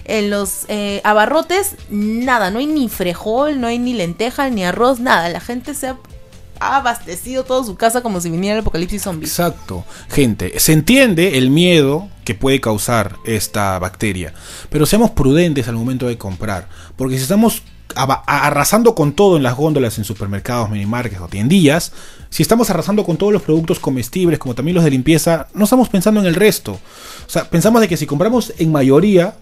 En 0.03 0.29
los 0.29 0.65
eh, 0.67 1.01
abarrotes, 1.03 1.75
nada. 1.89 2.49
No 2.49 2.59
hay 2.59 2.65
ni 2.65 2.89
frijol, 2.89 3.59
no 3.59 3.67
hay 3.67 3.77
ni 3.77 3.93
lenteja, 3.93 4.49
ni 4.49 4.63
arroz, 4.63 4.99
nada. 4.99 5.29
La 5.29 5.39
gente 5.39 5.73
se 5.73 5.87
ha, 5.87 5.97
ha 6.59 6.77
abastecido 6.77 7.43
toda 7.43 7.63
su 7.63 7.75
casa 7.75 8.01
como 8.01 8.21
si 8.21 8.29
viniera 8.29 8.55
el 8.55 8.61
apocalipsis 8.61 9.03
zombie. 9.03 9.27
Exacto. 9.27 9.85
Gente, 10.09 10.59
se 10.59 10.73
entiende 10.73 11.37
el 11.37 11.49
miedo 11.49 12.09
que 12.23 12.35
puede 12.35 12.59
causar 12.59 13.15
esta 13.25 13.79
bacteria, 13.79 14.33
pero 14.69 14.85
seamos 14.85 15.11
prudentes 15.11 15.67
al 15.67 15.75
momento 15.75 16.07
de 16.07 16.17
comprar, 16.17 16.67
porque 16.95 17.15
si 17.15 17.23
estamos 17.23 17.63
arrasando 17.95 18.95
con 18.95 19.13
todo 19.13 19.37
en 19.37 19.43
las 19.43 19.55
góndolas 19.55 19.97
en 19.97 20.03
supermercados, 20.03 20.69
minimarkets 20.69 21.21
o 21.21 21.27
tiendillas, 21.27 21.93
si 22.29 22.43
estamos 22.43 22.69
arrasando 22.69 23.05
con 23.05 23.17
todos 23.17 23.31
los 23.31 23.41
productos 23.41 23.79
comestibles, 23.79 24.39
como 24.39 24.55
también 24.55 24.75
los 24.75 24.83
de 24.83 24.91
limpieza, 24.91 25.47
no 25.53 25.63
estamos 25.63 25.89
pensando 25.89 26.19
en 26.19 26.25
el 26.25 26.35
resto. 26.35 26.73
O 26.73 27.29
sea, 27.29 27.49
pensamos 27.49 27.81
de 27.81 27.87
que 27.87 27.97
si 27.97 28.05
compramos 28.05 28.53
en 28.57 28.71
mayoría, 28.71 29.35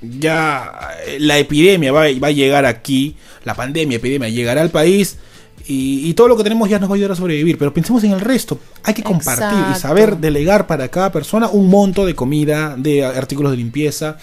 ya 0.00 0.90
eh, 1.06 1.18
la 1.20 1.38
epidemia 1.38 1.92
va, 1.92 2.06
va 2.22 2.28
a 2.28 2.32
llegar 2.32 2.64
aquí, 2.64 3.16
la 3.44 3.54
pandemia, 3.54 3.96
epidemia 3.96 4.28
llegará 4.28 4.62
al 4.62 4.70
país 4.70 5.18
y, 5.66 6.08
y 6.08 6.14
todo 6.14 6.28
lo 6.28 6.36
que 6.36 6.42
tenemos 6.42 6.68
ya 6.68 6.78
nos 6.78 6.88
va 6.88 6.94
a 6.94 6.96
ayudar 6.96 7.12
a 7.12 7.16
sobrevivir. 7.16 7.58
Pero 7.58 7.72
pensemos 7.74 8.02
en 8.04 8.12
el 8.12 8.20
resto, 8.20 8.58
hay 8.82 8.94
que 8.94 9.02
compartir 9.02 9.58
y 9.76 9.78
saber 9.80 10.16
delegar 10.18 10.66
para 10.66 10.88
cada 10.88 11.10
persona 11.12 11.48
un 11.48 11.68
monto 11.68 12.06
de 12.06 12.14
comida, 12.14 12.74
de 12.76 13.04
artículos 13.04 13.50
de 13.52 13.56
limpieza 13.58 14.18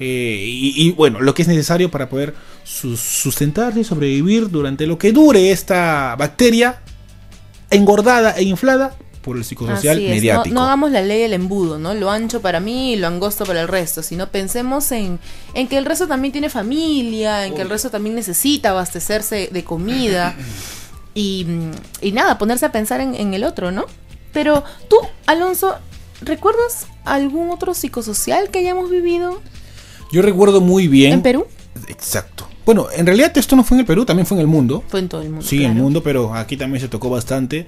eh, 0.00 0.44
y, 0.46 0.74
y, 0.88 0.92
bueno, 0.92 1.20
lo 1.20 1.34
que 1.34 1.42
es 1.42 1.48
necesario 1.48 1.90
para 1.90 2.08
poder 2.08 2.34
sus- 2.64 3.00
sustentarse 3.00 3.80
y 3.80 3.84
sobrevivir 3.84 4.50
durante 4.50 4.86
lo 4.86 4.98
que 4.98 5.12
dure 5.12 5.50
esta 5.52 6.16
bacteria 6.18 6.80
engordada 7.70 8.32
e 8.36 8.42
inflada 8.44 8.96
por 9.24 9.36
el 9.38 9.44
psicosocial 9.44 9.96
Así 9.96 10.06
es, 10.06 10.10
mediático. 10.10 10.54
No, 10.54 10.60
no 10.60 10.66
hagamos 10.66 10.90
la 10.90 11.00
ley 11.00 11.22
del 11.22 11.32
embudo, 11.32 11.78
¿no? 11.78 11.94
Lo 11.94 12.10
ancho 12.10 12.42
para 12.42 12.60
mí 12.60 12.92
y 12.92 12.96
lo 12.96 13.06
angosto 13.06 13.46
para 13.46 13.62
el 13.62 13.68
resto, 13.68 14.02
sino 14.02 14.28
pensemos 14.28 14.92
en, 14.92 15.18
en 15.54 15.66
que 15.66 15.78
el 15.78 15.86
resto 15.86 16.06
también 16.06 16.32
tiene 16.32 16.50
familia, 16.50 17.46
en 17.46 17.54
que 17.54 17.62
el 17.62 17.70
resto 17.70 17.90
también 17.90 18.14
necesita 18.14 18.70
abastecerse 18.70 19.48
de 19.50 19.64
comida 19.64 20.36
y, 21.14 21.46
y 22.02 22.12
nada, 22.12 22.36
ponerse 22.36 22.66
a 22.66 22.72
pensar 22.72 23.00
en, 23.00 23.14
en 23.14 23.32
el 23.32 23.44
otro, 23.44 23.72
¿no? 23.72 23.86
Pero 24.32 24.62
tú, 24.88 24.96
Alonso, 25.26 25.74
¿recuerdas 26.20 26.86
algún 27.04 27.50
otro 27.50 27.72
psicosocial 27.72 28.50
que 28.50 28.58
hayamos 28.58 28.90
vivido 28.90 29.40
Yo 30.12 30.22
recuerdo 30.22 30.60
muy 30.60 30.86
bien. 30.88 31.14
en 31.14 31.22
Perú? 31.22 31.46
Exacto. 31.88 32.46
Bueno, 32.66 32.86
en 32.94 33.06
realidad 33.06 33.36
esto 33.36 33.56
no 33.56 33.64
fue 33.64 33.76
en 33.76 33.80
el 33.80 33.86
Perú, 33.86 34.04
también 34.04 34.26
fue 34.26 34.36
en 34.36 34.40
el 34.42 34.46
mundo. 34.46 34.82
Fue 34.88 35.00
en 35.00 35.08
todo 35.08 35.22
el 35.22 35.30
mundo. 35.30 35.46
Sí, 35.46 35.64
en 35.64 35.72
el 35.72 35.76
mundo, 35.76 36.02
pero 36.02 36.34
aquí 36.34 36.56
también 36.56 36.80
se 36.80 36.88
tocó 36.88 37.10
bastante. 37.10 37.66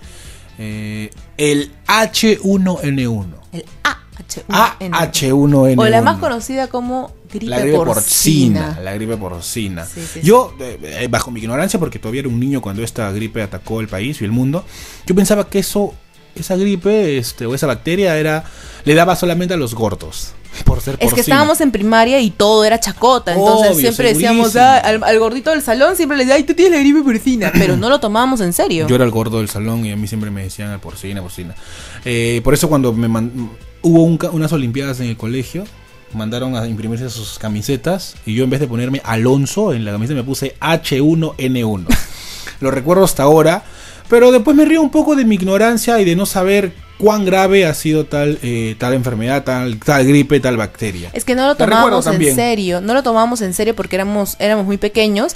Eh, 0.59 1.11
el 1.37 1.73
H1N1. 1.87 3.27
El 3.53 3.65
AH1N1. 3.83 4.87
AH1N1. 4.91 5.79
O 5.79 5.87
la 5.89 6.03
más 6.03 6.19
conocida 6.19 6.69
como 6.69 7.13
gripe, 7.33 7.47
La 7.47 7.61
gripe 7.61 7.77
porcina. 7.77 8.61
porcina. 8.67 8.81
La 8.83 8.95
gripe 8.95 9.17
porcina. 9.17 9.85
Sí, 9.87 10.01
sí, 10.13 10.21
yo, 10.23 10.55
eh, 10.61 10.79
eh, 10.83 11.09
bajo 11.09 11.31
mi 11.31 11.41
ignorancia, 11.41 11.79
porque 11.79 11.99
todavía 11.99 12.21
era 12.21 12.29
un 12.29 12.41
niño 12.41 12.61
cuando 12.61 12.83
esta 12.83 13.11
gripe 13.13 13.43
atacó 13.43 13.81
el 13.81 13.89
país 13.89 14.21
y 14.21 14.25
el 14.25 14.33
mundo, 14.33 14.65
yo 15.07 15.15
pensaba 15.15 15.49
que 15.49 15.59
eso, 15.59 15.95
esa 16.35 16.57
gripe, 16.57 17.19
este, 17.19 17.47
o 17.47 17.55
esa 17.55 17.67
bacteria 17.67 18.17
era, 18.19 18.45
le 18.85 18.95
daba 18.95 19.17
solamente 19.17 19.55
a 19.55 19.57
los 19.57 19.75
gordos. 19.75 20.33
Por 20.65 20.81
ser 20.81 20.97
Es 21.01 21.13
que 21.15 21.21
estábamos 21.21 21.61
en 21.61 21.71
primaria 21.71 22.21
y 22.21 22.31
todo 22.31 22.65
era 22.65 22.81
chacota, 22.81 23.33
entonces 23.35 23.73
Obvio, 23.73 23.81
siempre 23.81 24.13
decíamos 24.13 24.57
ah, 24.57 24.79
al, 24.79 25.03
al 25.05 25.19
gordito 25.19 25.51
del 25.51 25.63
salón 25.63 25.97
siempre 25.97 26.17
le 26.17 26.25
decía, 26.25 26.37
ay, 26.37 26.45
tú 26.45 26.55
tienes 26.55 26.73
la 26.73 26.79
gripe 26.81 27.03
porcina, 27.03 27.53
pero 27.53 27.77
no 27.77 27.89
lo 27.89 28.01
tomábamos 28.01 28.41
en 28.41 28.53
serio. 28.53 28.87
Yo 28.89 28.97
era 28.97 29.05
el 29.05 29.11
gordo 29.11 29.39
del 29.39 29.49
salón 29.49 29.85
y 29.87 29.93
a 29.93 29.97
mí 29.97 30.07
siempre 30.09 30.31
me 30.31 30.43
decían 30.43 30.71
"Ah, 30.71 30.79
porcina, 30.81 31.21
porcina. 31.23 31.55
Eh, 32.05 32.41
por 32.45 32.55
eso 32.55 32.69
cuando 32.69 32.93
me 32.93 33.09
man- 33.09 33.51
hubo 33.83 34.03
un 34.03 34.19
ca- 34.19 34.31
unas 34.31 34.53
olimpiadas 34.53 35.01
en 35.01 35.07
el 35.07 35.17
colegio, 35.17 35.65
mandaron 36.15 36.57
a 36.57 36.67
imprimirse 36.67 37.11
sus 37.11 37.39
camisetas 37.39 38.15
y 38.25 38.35
yo 38.35 38.45
en 38.45 38.51
vez 38.51 38.61
de 38.61 38.67
ponerme 38.69 39.01
Alonso 39.05 39.73
en 39.75 39.85
la 39.85 39.93
camiseta 39.93 40.17
me 40.17 40.25
puse 40.25 40.55
H1N1. 40.61 41.87
Lo 42.61 42.71
recuerdo 42.71 43.05
hasta 43.05 43.23
ahora, 43.25 43.65
pero 44.09 44.33
después 44.33 44.57
me 44.57 44.65
río 44.65 44.83
un 44.83 44.91
poco 44.91 45.17
de 45.17 45.25
mi 45.25 45.37
ignorancia 45.37 46.01
y 46.01 46.05
de 46.05 46.17
no 46.17 46.27
saber 46.27 46.73
cuán 46.99 47.25
grave 47.25 47.67
ha 47.67 47.75
sido 47.75 48.07
tal, 48.07 48.39
eh, 48.43 48.75
tal 48.79 48.95
enfermedad, 48.95 49.45
tal, 49.45 49.79
tal 49.79 50.07
gripe, 50.07 50.41
tal 50.41 50.57
bacteria. 50.57 51.11
Es 51.13 51.25
que 51.25 51.35
no 51.35 51.47
lo 51.47 51.55
tomábamos 51.55 52.07
en 52.07 52.35
serio, 52.35 52.81
no 52.81 52.95
lo 52.95 53.03
tomábamos 53.03 53.43
en 53.43 53.55
serio 53.55 53.75
porque 53.75 53.97
éramos, 53.97 54.37
éramos 54.39 54.67
muy 54.67 54.79
pequeños, 54.79 55.35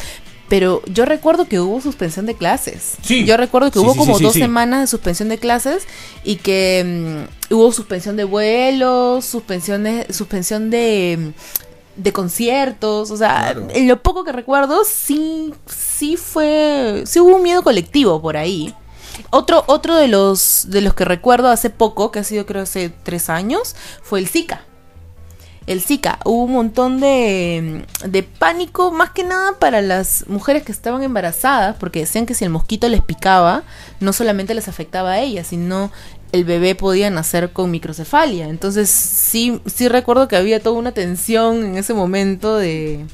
pero 0.48 0.82
yo 0.86 1.04
recuerdo 1.04 1.46
que 1.46 1.60
hubo 1.60 1.80
suspensión 1.80 2.26
de 2.26 2.34
clases. 2.34 2.94
Sí. 3.02 3.24
Yo 3.24 3.36
recuerdo 3.36 3.70
que 3.70 3.78
Sí, 3.78 3.84
hubo 3.84 3.92
sí, 3.92 3.98
como 3.98 4.18
sí, 4.18 4.24
dos 4.24 4.32
semanas 4.32 4.80
de 4.80 4.86
suspensión 4.88 5.28
de 5.28 5.38
clases 5.38 5.84
y 6.24 6.36
que 6.36 7.26
mm, 7.50 7.54
hubo 7.54 7.72
suspensión 7.72 8.16
de 8.16 8.24
vuelos, 8.24 9.24
suspensión 9.24 9.84
de, 9.84 10.06
suspensión 10.12 10.70
de, 10.70 11.32
de 11.96 12.12
conciertos, 12.12 13.10
o 13.10 13.16
sea, 13.16 13.52
Claro. 13.52 13.68
en 13.72 13.88
lo 13.88 14.02
poco 14.02 14.24
que 14.24 14.32
recuerdo 14.32 14.82
sí, 14.84 15.52
sí 15.66 16.16
fue, 16.16 17.02
sí 17.06 17.20
hubo 17.20 17.36
un 17.36 17.42
miedo 17.42 17.62
colectivo 17.62 18.20
por 18.22 18.36
ahí. 18.36 18.74
Otro, 19.30 19.64
otro 19.66 19.96
de 19.96 20.08
los 20.08 20.66
de 20.70 20.80
los 20.80 20.94
que 20.94 21.04
recuerdo 21.04 21.48
hace 21.48 21.68
poco, 21.68 22.10
que 22.10 22.20
ha 22.20 22.24
sido 22.24 22.46
creo 22.46 22.62
hace 22.62 22.90
tres 23.02 23.28
años, 23.28 23.76
fue 24.02 24.18
el 24.20 24.28
Zika 24.28 24.64
el 25.66 25.80
Zika. 25.82 26.18
Hubo 26.24 26.44
un 26.44 26.52
montón 26.52 27.00
de, 27.00 27.84
de 28.04 28.22
pánico, 28.24 28.90
más 28.90 29.10
que 29.10 29.22
nada 29.22 29.52
para 29.60 29.80
las 29.82 30.26
mujeres 30.26 30.64
que 30.64 30.72
estaban 30.72 31.02
embarazadas, 31.04 31.76
porque 31.78 32.00
decían 32.00 32.26
que 32.26 32.34
si 32.34 32.44
el 32.44 32.50
mosquito 32.50 32.88
les 32.88 33.02
picaba, 33.02 33.62
no 34.00 34.12
solamente 34.12 34.54
les 34.54 34.66
afectaba 34.66 35.12
a 35.12 35.20
ellas, 35.20 35.46
sino 35.48 35.92
el 36.32 36.44
bebé 36.44 36.74
podía 36.74 37.10
nacer 37.10 37.52
con 37.52 37.70
microcefalia. 37.70 38.48
Entonces 38.48 38.88
sí, 38.90 39.60
sí 39.66 39.88
recuerdo 39.88 40.28
que 40.28 40.36
había 40.36 40.60
toda 40.60 40.78
una 40.78 40.92
tensión 40.92 41.64
en 41.64 41.76
ese 41.78 41.94
momento 41.94 42.56
de 42.56 43.04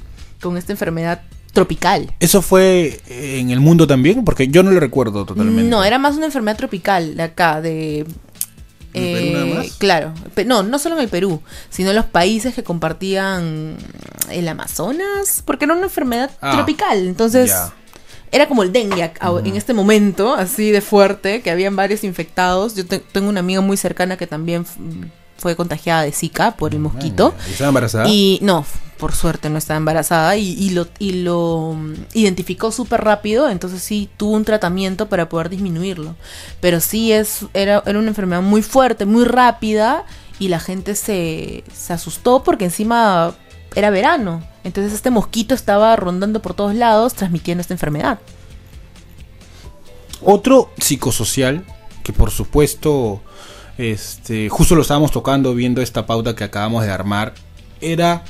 con 0.41 0.57
esta 0.57 0.73
enfermedad 0.73 1.23
tropical. 1.53 2.13
¿Eso 2.21 2.43
fue 2.43 3.01
eh, 3.09 3.39
en 3.41 3.51
el 3.51 3.61
mundo 3.61 3.87
también? 3.87 4.25
Porque 4.25 4.49
yo 4.49 4.63
no 4.63 4.71
lo 4.71 4.79
recuerdo 4.81 5.25
totalmente. 5.25 5.63
No, 5.71 5.83
era 5.85 5.99
más 5.99 6.17
una 6.17 6.27
enfermedad 6.27 6.57
tropical 6.59 7.17
de 7.17 7.23
acá, 7.23 7.61
de... 7.63 8.07
¿En 8.93 9.13
Perú 9.15 9.33
nada 9.33 9.47
eh, 9.47 9.55
más? 9.55 9.73
Claro, 9.79 10.15
Pe- 10.35 10.45
no, 10.47 10.63
no 10.63 10.79
solo 10.79 10.97
en 10.97 11.03
el 11.03 11.09
Perú, 11.09 11.43
sino 11.71 11.91
en 11.91 11.97
los 11.97 12.07
países 12.07 12.55
que 12.55 12.63
compartían 12.63 13.77
el 14.31 14.49
Amazonas, 14.49 15.43
porque 15.45 15.65
era 15.67 15.75
una 15.75 15.85
enfermedad 15.85 16.31
Ah, 16.41 16.53
tropical, 16.53 17.07
entonces. 17.07 17.53
Era 18.33 18.49
como 18.49 18.63
el 18.63 18.73
dengue 18.73 19.13
en 19.45 19.57
este 19.57 19.73
momento, 19.75 20.35
así 20.35 20.71
de 20.71 20.81
fuerte, 20.81 21.43
que 21.43 21.51
habían 21.51 21.77
varios 21.77 22.05
infectados. 22.05 22.75
Yo 22.75 22.85
te- 22.87 22.99
tengo 22.99 23.29
una 23.29 23.41
amiga 23.41 23.61
muy 23.61 23.77
cercana 23.77 24.17
que 24.17 24.27
también 24.27 24.67
fue 25.37 25.55
contagiada 25.57 26.03
de 26.03 26.13
Zika 26.13 26.57
por 26.57 26.73
el 26.75 26.81
mosquito. 26.81 27.35
¿Y 27.49 27.53
estaba 27.53 27.69
embarazada? 27.69 28.09
Y 28.09 28.39
no, 28.43 28.65
por 28.99 29.15
suerte 29.15 29.51
no 29.51 29.59
estaba 29.59 29.77
embarazada 29.77 30.37
y, 30.37 30.53
y 30.53 30.71
lo, 30.71 30.89
y 30.99 31.13
lo 31.23 31.75
mm, 31.77 31.95
identificó 32.15 32.73
súper 32.73 33.03
rápido, 33.05 33.49
entonces 33.51 33.83
sí 33.83 34.09
tuvo 34.17 34.33
un 34.33 34.45
tratamiento 34.45 35.09
para 35.09 35.29
poder 35.29 35.51
disminuirlo. 35.51 36.17
Pero 36.61 36.81
sí 36.81 37.13
es, 37.13 37.41
era, 37.55 37.83
era 37.87 37.99
una 37.99 38.09
enfermedad 38.09 38.43
muy 38.43 38.63
fuerte, 38.63 39.05
muy 39.05 39.25
rápida 39.25 40.05
y 40.39 40.49
la 40.49 40.59
gente 40.61 40.95
se, 40.95 41.65
se 41.75 41.93
asustó 41.93 42.43
porque 42.43 42.65
encima 42.65 43.35
era 43.77 43.91
verano. 43.91 44.43
Entonces 44.65 44.93
este 44.93 45.11
mosquito 45.11 45.55
estaba 45.55 45.95
rondando 45.95 46.43
por 46.43 46.55
todos 46.55 46.75
lados 46.75 47.15
transmitiendo 47.15 47.61
esta 47.61 47.75
enfermedad. 47.75 48.19
Otro 50.23 50.71
psicosocial, 50.79 51.65
que 52.03 52.13
por 52.13 52.31
supuesto, 52.31 53.21
este, 53.77 54.49
justo 54.49 54.75
lo 54.75 54.83
estábamos 54.83 55.13
tocando 55.13 55.55
viendo 55.55 55.83
esta 55.83 56.07
pauta 56.07 56.35
que 56.35 56.43
acabamos 56.43 56.85
de 56.85 56.91
armar, 56.91 57.35
era... 57.81 58.25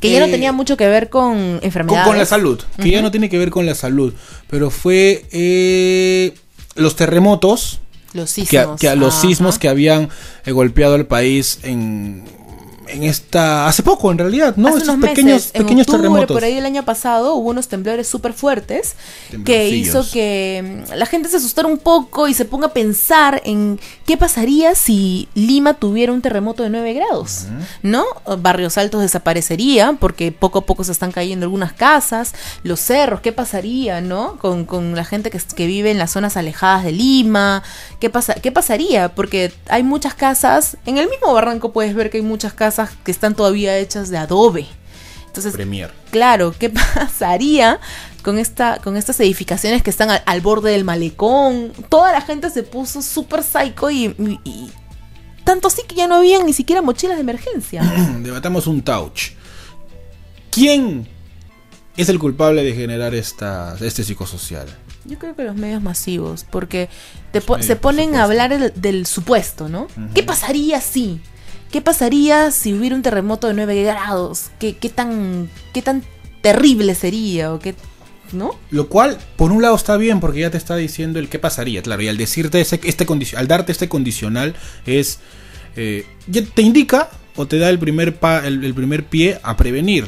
Que 0.00 0.12
ya 0.12 0.20
no 0.20 0.26
eh, 0.26 0.30
tenía 0.30 0.52
mucho 0.52 0.76
que 0.76 0.86
ver 0.86 1.08
con 1.08 1.60
enfermedades. 1.62 2.06
con 2.06 2.18
la 2.18 2.26
salud, 2.26 2.60
que 2.76 2.90
ya 2.90 3.00
no 3.00 3.10
tiene 3.10 3.30
que 3.30 3.38
ver 3.38 3.48
con 3.48 3.64
la 3.64 3.74
salud, 3.74 4.12
pero 4.50 4.68
fue 4.68 5.24
eh, 5.32 6.34
los 6.74 6.94
terremotos, 6.94 7.80
Los 8.12 8.34
que, 8.34 8.44
sismos. 8.44 8.78
que 8.78 8.88
a 8.90 8.96
los 8.96 9.14
Ajá. 9.14 9.22
sismos 9.22 9.58
que 9.58 9.68
habían 9.70 10.10
eh, 10.44 10.52
golpeado 10.52 10.94
al 10.94 11.06
país 11.06 11.60
en, 11.62 12.24
en 12.94 13.04
esta... 13.04 13.66
Hace 13.66 13.82
poco 13.82 14.10
en 14.10 14.18
realidad, 14.18 14.56
¿no? 14.56 14.68
Hace 14.68 14.78
Estos 14.78 14.94
unos 14.96 15.08
pequeños, 15.08 15.32
meses, 15.34 15.50
en 15.54 15.62
pequeños 15.62 15.88
octubre, 15.88 16.02
terremotos. 16.08 16.34
por 16.34 16.44
ahí 16.44 16.56
el 16.56 16.66
año 16.66 16.84
pasado 16.84 17.34
hubo 17.34 17.50
unos 17.50 17.68
temblores 17.68 18.06
súper 18.08 18.32
fuertes 18.32 18.94
que 19.44 19.68
hizo 19.68 20.04
que 20.10 20.84
mm, 20.88 20.94
la 20.94 21.06
gente 21.06 21.28
se 21.28 21.36
asustara 21.36 21.68
un 21.68 21.78
poco 21.78 22.28
y 22.28 22.34
se 22.34 22.44
ponga 22.44 22.68
a 22.68 22.72
pensar 22.72 23.42
en 23.44 23.80
qué 24.06 24.16
pasaría 24.16 24.74
si 24.74 25.28
Lima 25.34 25.74
tuviera 25.74 26.12
un 26.12 26.22
terremoto 26.22 26.62
de 26.62 26.70
9 26.70 26.92
grados, 26.94 27.46
¿no? 27.82 28.04
Barrios 28.38 28.78
altos 28.78 29.00
desaparecerían 29.00 29.96
porque 29.96 30.32
poco 30.32 30.60
a 30.60 30.66
poco 30.66 30.84
se 30.84 30.92
están 30.92 31.12
cayendo 31.12 31.44
algunas 31.44 31.72
casas, 31.72 32.34
los 32.62 32.80
cerros, 32.80 33.20
¿qué 33.20 33.32
pasaría, 33.32 34.00
no? 34.00 34.36
Con, 34.38 34.64
con 34.64 34.94
la 34.94 35.04
gente 35.04 35.30
que, 35.30 35.40
que 35.54 35.66
vive 35.66 35.90
en 35.90 35.98
las 35.98 36.12
zonas 36.12 36.36
alejadas 36.36 36.84
de 36.84 36.92
Lima, 36.92 37.62
¿qué, 38.00 38.10
pasa, 38.10 38.34
¿qué 38.34 38.52
pasaría? 38.52 39.14
Porque 39.14 39.52
hay 39.68 39.82
muchas 39.82 40.14
casas, 40.14 40.76
en 40.86 40.98
el 40.98 41.08
mismo 41.08 41.32
barranco 41.32 41.72
puedes 41.72 41.94
ver 41.94 42.10
que 42.10 42.18
hay 42.18 42.22
muchas 42.22 42.52
casas 42.52 42.83
que 43.04 43.10
están 43.10 43.34
todavía 43.34 43.76
hechas 43.78 44.08
de 44.10 44.16
adobe. 44.18 44.66
Entonces, 45.26 45.52
Premier. 45.52 45.92
claro, 46.10 46.54
¿qué 46.58 46.70
pasaría 46.94 47.80
con 48.22 48.38
esta, 48.38 48.78
con 48.78 48.96
estas 48.96 49.18
edificaciones 49.20 49.82
que 49.82 49.90
están 49.90 50.10
al, 50.10 50.22
al 50.26 50.40
borde 50.40 50.70
del 50.70 50.84
malecón? 50.84 51.72
Toda 51.88 52.12
la 52.12 52.20
gente 52.20 52.50
se 52.50 52.62
puso 52.62 53.02
súper 53.02 53.42
psycho 53.42 53.90
y, 53.90 54.04
y- 54.18 54.40
y 54.44 54.70
tanto 55.44 55.68
así 55.68 55.82
que 55.86 55.94
ya 55.96 56.06
no 56.06 56.14
habían 56.16 56.46
ni 56.46 56.52
siquiera 56.52 56.82
mochilas 56.82 57.16
de 57.16 57.22
emergencia. 57.22 57.82
Debatamos 58.20 58.66
un 58.66 58.80
touch. 58.82 59.30
¿Quién 60.50 61.08
es 61.96 62.08
el 62.08 62.18
culpable 62.18 62.62
de 62.62 62.74
generar 62.74 63.14
esta, 63.14 63.76
este 63.80 64.04
psicosocial? 64.04 64.66
Yo 65.04 65.18
creo 65.18 65.34
que 65.36 65.44
los 65.44 65.56
medios 65.56 65.82
masivos, 65.82 66.46
porque 66.48 66.88
te 67.32 67.38
Los 67.40 67.44
po- 67.44 67.52
medios, 67.54 67.66
se 67.66 67.76
ponen 67.76 68.14
a 68.14 68.24
hablar 68.24 68.72
del 68.72 69.06
supuesto, 69.06 69.68
¿no? 69.68 69.88
¿Qué 70.14 70.22
pasaría 70.22 70.80
si? 70.80 71.20
¿Qué 71.74 71.82
pasaría 71.82 72.52
si 72.52 72.72
hubiera 72.72 72.94
un 72.94 73.02
terremoto 73.02 73.48
de 73.48 73.54
9 73.54 73.82
grados? 73.82 74.52
¿Qué, 74.60 74.74
tan, 74.94 75.50
qué 75.72 75.82
tan 75.82 76.04
terrible 76.40 76.94
sería? 76.94 77.52
¿O 77.52 77.58
qué, 77.58 77.74
¿No? 78.30 78.52
Lo 78.70 78.88
cual, 78.88 79.18
por 79.34 79.50
un 79.50 79.60
lado, 79.60 79.74
está 79.74 79.96
bien 79.96 80.20
porque 80.20 80.38
ya 80.38 80.52
te 80.52 80.56
está 80.56 80.76
diciendo 80.76 81.18
el 81.18 81.28
qué 81.28 81.40
pasaría, 81.40 81.82
claro. 81.82 82.00
Y 82.00 82.06
al 82.06 82.16
decirte 82.16 82.60
ese, 82.60 82.78
este 82.84 83.08
al 83.36 83.48
darte 83.48 83.72
este 83.72 83.88
condicional, 83.88 84.54
es. 84.86 85.18
eh, 85.74 86.06
te 86.54 86.62
indica 86.62 87.10
o 87.34 87.46
te 87.46 87.58
da 87.58 87.70
el 87.70 87.80
primer, 87.80 88.20
el, 88.44 88.62
el 88.62 88.74
primer 88.74 89.04
pie 89.06 89.40
a 89.42 89.56
prevenir. 89.56 90.06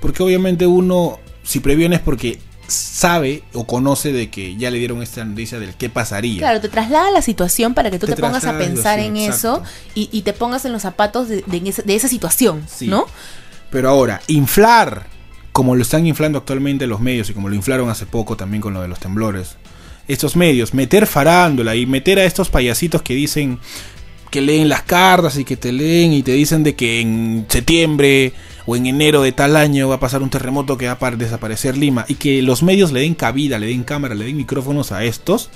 Porque 0.00 0.22
obviamente 0.22 0.66
uno, 0.66 1.20
si 1.42 1.60
previene 1.60 1.96
es 1.96 2.02
porque 2.02 2.38
sabe 2.72 3.42
o 3.52 3.66
conoce 3.66 4.12
de 4.12 4.30
que 4.30 4.56
ya 4.56 4.70
le 4.70 4.78
dieron 4.78 5.02
esta 5.02 5.24
noticia 5.24 5.58
del 5.58 5.74
qué 5.74 5.88
pasaría. 5.88 6.38
Claro, 6.38 6.60
te 6.60 6.68
traslada 6.68 7.10
la 7.10 7.22
situación 7.22 7.74
para 7.74 7.90
que 7.90 7.98
tú 7.98 8.06
Te 8.06 8.14
te, 8.14 8.20
pongas 8.22 8.44
a 8.44 8.58
pensar 8.58 8.98
en 8.98 9.16
eso 9.16 9.62
y, 9.94 10.08
y 10.12 10.22
te 10.22 10.32
pongas 10.32 10.64
en 10.64 10.72
los 10.72 10.82
zapatos 10.82 11.28
de, 11.28 11.42
de 11.46 11.94
esa 11.94 12.08
situación, 12.08 12.64
Sí. 12.68 12.88
¿no? 12.88 13.06
Pero 13.70 13.88
ahora, 13.88 14.20
inflar, 14.26 15.06
como 15.52 15.74
lo 15.74 15.82
están 15.82 16.06
inflando 16.06 16.38
actualmente 16.38 16.86
los 16.86 17.00
medios 17.00 17.30
y 17.30 17.34
como 17.34 17.48
lo 17.48 17.54
inflaron 17.54 17.88
hace 17.88 18.06
poco 18.06 18.36
también 18.36 18.60
con 18.60 18.74
lo 18.74 18.82
de 18.82 18.88
los 18.88 18.98
temblores, 18.98 19.56
estos 20.08 20.36
medios, 20.36 20.74
meter 20.74 21.06
farándula 21.06 21.74
y 21.74 21.86
meter 21.86 22.18
a 22.18 22.24
estos 22.24 22.48
payasitos 22.50 23.02
que 23.02 23.14
dicen 23.14 23.58
que 24.30 24.40
leen 24.40 24.68
las 24.68 24.82
cartas 24.82 25.36
y 25.38 25.44
que 25.44 25.56
te 25.56 25.72
leen 25.72 26.12
y 26.12 26.22
te 26.22 26.32
dicen 26.32 26.62
de 26.64 26.74
que 26.74 27.00
en 27.00 27.46
septiembre 27.48 28.32
o 28.66 28.76
en 28.76 28.86
enero 28.86 29.22
de 29.22 29.32
tal 29.32 29.56
año 29.56 29.88
va 29.88 29.96
a 29.96 30.00
pasar 30.00 30.22
un 30.22 30.30
terremoto 30.30 30.78
que 30.78 30.86
va 30.86 30.96
a 31.00 31.10
desaparecer 31.12 31.76
Lima 31.76 32.04
y 32.08 32.14
que 32.14 32.42
los 32.42 32.62
medios 32.62 32.92
le 32.92 33.00
den 33.00 33.14
cabida, 33.14 33.58
le 33.58 33.66
den 33.68 33.84
cámara, 33.84 34.14
le 34.14 34.24
den 34.24 34.36
micrófonos 34.36 34.92
a 34.92 35.04
estos, 35.04 35.50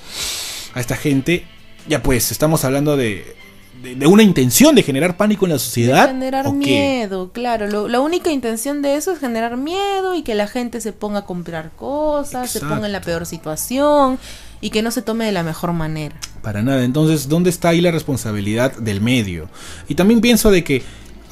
a 0.74 0.80
esta 0.80 0.96
gente, 0.96 1.46
ya 1.88 2.02
pues 2.02 2.30
estamos 2.32 2.64
hablando 2.64 2.96
de, 2.96 3.36
de, 3.82 4.06
una 4.06 4.22
intención 4.22 4.74
de 4.74 4.82
generar 4.82 5.16
pánico 5.16 5.46
en 5.46 5.52
la 5.52 5.58
sociedad. 5.58 6.08
generar 6.08 6.52
miedo, 6.52 7.30
claro. 7.32 7.88
la 7.88 8.00
única 8.00 8.30
intención 8.30 8.82
de 8.82 8.96
eso 8.96 9.12
es 9.12 9.18
generar 9.18 9.56
miedo 9.56 10.14
y 10.14 10.22
que 10.22 10.34
la 10.34 10.48
gente 10.48 10.80
se 10.80 10.92
ponga 10.92 11.20
a 11.20 11.24
comprar 11.24 11.70
cosas, 11.76 12.50
se 12.50 12.60
ponga 12.60 12.86
en 12.86 12.92
la 12.92 13.00
peor 13.00 13.26
situación 13.26 14.18
y 14.60 14.70
que 14.70 14.82
no 14.82 14.90
se 14.90 15.02
tome 15.02 15.26
de 15.26 15.32
la 15.32 15.42
mejor 15.42 15.72
manera. 15.72 16.16
Para 16.42 16.62
nada. 16.62 16.84
Entonces, 16.84 17.28
¿dónde 17.28 17.50
está 17.50 17.70
ahí 17.70 17.80
la 17.80 17.90
responsabilidad 17.90 18.76
del 18.76 19.00
medio? 19.00 19.48
Y 19.88 19.94
también 19.94 20.20
pienso 20.20 20.50
de 20.50 20.64
que 20.64 20.82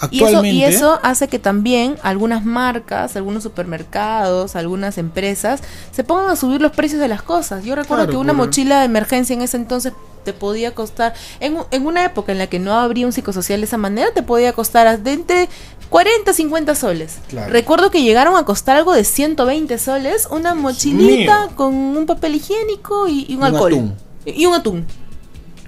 Actualmente, 0.00 0.48
y, 0.50 0.64
eso, 0.64 0.98
hace 1.02 1.28
que 1.28 1.38
también 1.38 1.96
algunas 2.02 2.44
marcas, 2.44 3.16
algunos 3.16 3.42
supermercados, 3.42 4.56
algunas 4.56 4.98
empresas 4.98 5.62
se 5.92 6.04
pongan 6.04 6.30
a 6.30 6.36
subir 6.36 6.60
los 6.60 6.72
precios 6.72 7.00
de 7.00 7.08
las 7.08 7.22
cosas. 7.22 7.64
Yo 7.64 7.74
recuerdo 7.74 8.08
que 8.08 8.16
una 8.16 8.32
mochila 8.32 8.80
de 8.80 8.86
emergencia 8.86 9.34
en 9.34 9.42
ese 9.42 9.56
entonces 9.56 9.92
te 10.24 10.32
podía 10.32 10.74
costar, 10.74 11.14
en, 11.40 11.58
en, 11.70 11.86
una 11.86 12.04
época 12.04 12.32
en 12.32 12.38
la 12.38 12.46
que 12.46 12.58
no 12.58 12.72
habría 12.72 13.06
un 13.06 13.12
psicosocial 13.12 13.60
de 13.60 13.66
esa 13.66 13.76
manera, 13.76 14.08
te 14.14 14.22
podía 14.22 14.54
costar 14.54 14.86
entre 15.04 15.48
40 15.90 16.32
50 16.32 16.74
soles. 16.74 17.18
Recuerdo 17.48 17.90
que 17.90 18.02
llegaron 18.02 18.36
a 18.36 18.44
costar 18.44 18.76
algo 18.76 18.92
de 18.92 19.04
120 19.04 19.78
soles, 19.78 20.26
una 20.30 20.54
mochilita 20.54 21.50
con 21.54 21.74
un 21.74 22.06
papel 22.06 22.36
higiénico 22.36 23.06
y, 23.06 23.34
un, 23.36 23.44
alcohol. 23.44 23.92
Y 24.24 24.46
un 24.46 24.54
atún. 24.54 24.86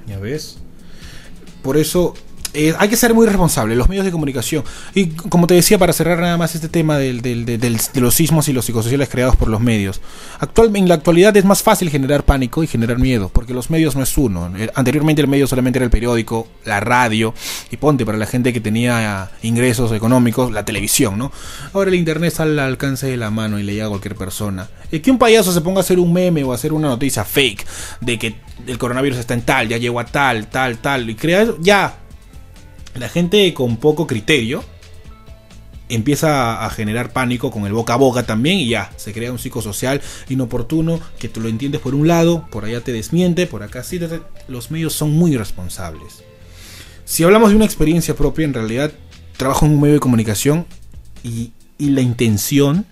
Ya 0.07 0.19
ves. 0.19 0.57
Por 1.63 1.77
eso 1.77 2.15
eh, 2.57 2.75
hay 2.79 2.89
que 2.89 2.97
ser 2.97 3.13
muy 3.13 3.27
responsable, 3.27 3.77
los 3.77 3.89
medios 3.89 4.07
de 4.07 4.11
comunicación. 4.11 4.65
Y 4.95 5.09
como 5.09 5.47
te 5.47 5.53
decía, 5.53 5.79
para 5.79 5.93
cerrar 5.93 6.19
nada 6.19 6.39
más 6.39 6.55
este 6.55 6.71
tema 6.71 6.97
del, 6.97 7.21
de 7.21 8.01
los 8.01 8.15
sismos 8.15 8.49
y 8.49 8.55
los 8.55 8.65
psicosociales 8.65 9.11
creados 9.11 9.37
por 9.37 9.49
los 9.49 9.61
medios. 9.61 10.01
Actual, 10.41 10.75
en 10.75 10.89
la 10.89 10.95
actualidad 10.95 11.37
es 11.37 11.45
más 11.45 11.63
fácil 11.63 11.91
generar 11.91 12.25
pánico 12.25 12.63
y 12.63 12.67
generar 12.67 12.99
miedo, 12.99 13.29
porque 13.29 13.53
los 13.53 13.69
medios 13.69 13.95
no 13.95 14.03
es 14.03 14.17
uno. 14.17 14.51
Eh, 14.57 14.71
anteriormente 14.75 15.21
el 15.21 15.29
medio 15.29 15.47
solamente 15.47 15.79
era 15.79 15.85
el 15.85 15.91
periódico, 15.91 16.49
la 16.65 16.81
radio, 16.81 17.35
y 17.71 17.77
ponte 17.77 18.07
para 18.07 18.17
la 18.17 18.27
gente 18.27 18.55
que 18.55 18.61
tenía 18.61 19.31
ingresos 19.43 19.93
económicos, 19.93 20.51
la 20.51 20.65
televisión, 20.65 21.19
¿no? 21.19 21.31
Ahora 21.75 21.91
el 21.91 21.97
internet 21.97 22.33
sale 22.33 22.53
al 22.53 22.61
alcance 22.61 23.07
de 23.07 23.19
la 23.19 23.31
mano 23.31 23.59
y 23.59 23.65
le 23.65 23.75
llega 23.75 23.85
a 23.85 23.91
cualquier 23.91 24.17
persona. 24.17 24.67
Y 24.91 25.01
que 25.01 25.11
un 25.11 25.19
payaso 25.19 25.53
se 25.53 25.61
ponga 25.61 25.81
a 25.81 25.83
hacer 25.83 25.99
un 25.99 26.11
meme 26.11 26.43
o 26.43 26.53
a 26.53 26.55
hacer 26.55 26.73
una 26.73 26.89
noticia 26.89 27.23
fake 27.23 27.67
de 28.01 28.19
que 28.19 28.37
el 28.67 28.79
coronavirus 28.79 29.19
está 29.19 29.35
en 29.35 29.43
tal, 29.43 29.69
ya 29.69 29.77
llegó 29.77 30.01
a 30.01 30.07
tal, 30.07 30.47
tal, 30.47 30.79
tal, 30.79 31.11
y 31.11 31.15
crea 31.17 31.47
ya 31.61 32.06
la 32.97 33.09
gente 33.09 33.53
con 33.55 33.77
poco 33.77 34.07
criterio 34.07 34.65
empieza 35.89 36.65
a 36.65 36.71
generar 36.71 37.13
pánico 37.13 37.51
con 37.51 37.65
el 37.67 37.73
boca 37.73 37.95
a 37.95 37.97
boca 37.97 38.25
también 38.25 38.59
y 38.59 38.69
ya, 38.69 38.91
se 38.97 39.13
crea 39.13 39.31
un 39.31 39.39
psicosocial 39.39 40.01
inoportuno 40.29 41.01
que 41.19 41.29
tú 41.29 41.41
lo 41.41 41.49
entiendes 41.49 41.81
por 41.81 41.95
un 41.95 42.09
lado, 42.09 42.47
por 42.51 42.65
allá 42.65 42.81
te 42.81 42.93
desmiente, 42.93 43.47
por 43.47 43.63
acá 43.63 43.85
sí, 43.85 44.01
los 44.49 44.71
medios 44.71 44.95
son 44.95 45.13
muy 45.13 45.37
responsables. 45.37 46.25
Si 47.05 47.23
hablamos 47.23 47.51
de 47.51 47.57
una 47.57 47.65
experiencia 47.65 48.17
propia, 48.17 48.45
en 48.45 48.55
realidad 48.55 48.93
trabajo 49.37 49.67
en 49.67 49.73
un 49.73 49.81
medio 49.81 49.95
de 49.95 50.01
comunicación 50.01 50.67
y, 51.23 51.53
y 51.79 51.91
la 51.91 52.01
intención 52.01 52.85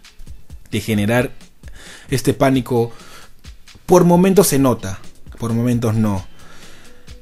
de 0.71 0.81
generar 0.81 1.33
este 2.11 2.33
pánico 2.33 2.93
por 3.87 4.05
momentos 4.05 4.49
se 4.49 4.59
nota, 4.59 5.01
por 5.39 5.53
momentos 5.53 5.95
no. 5.95 6.25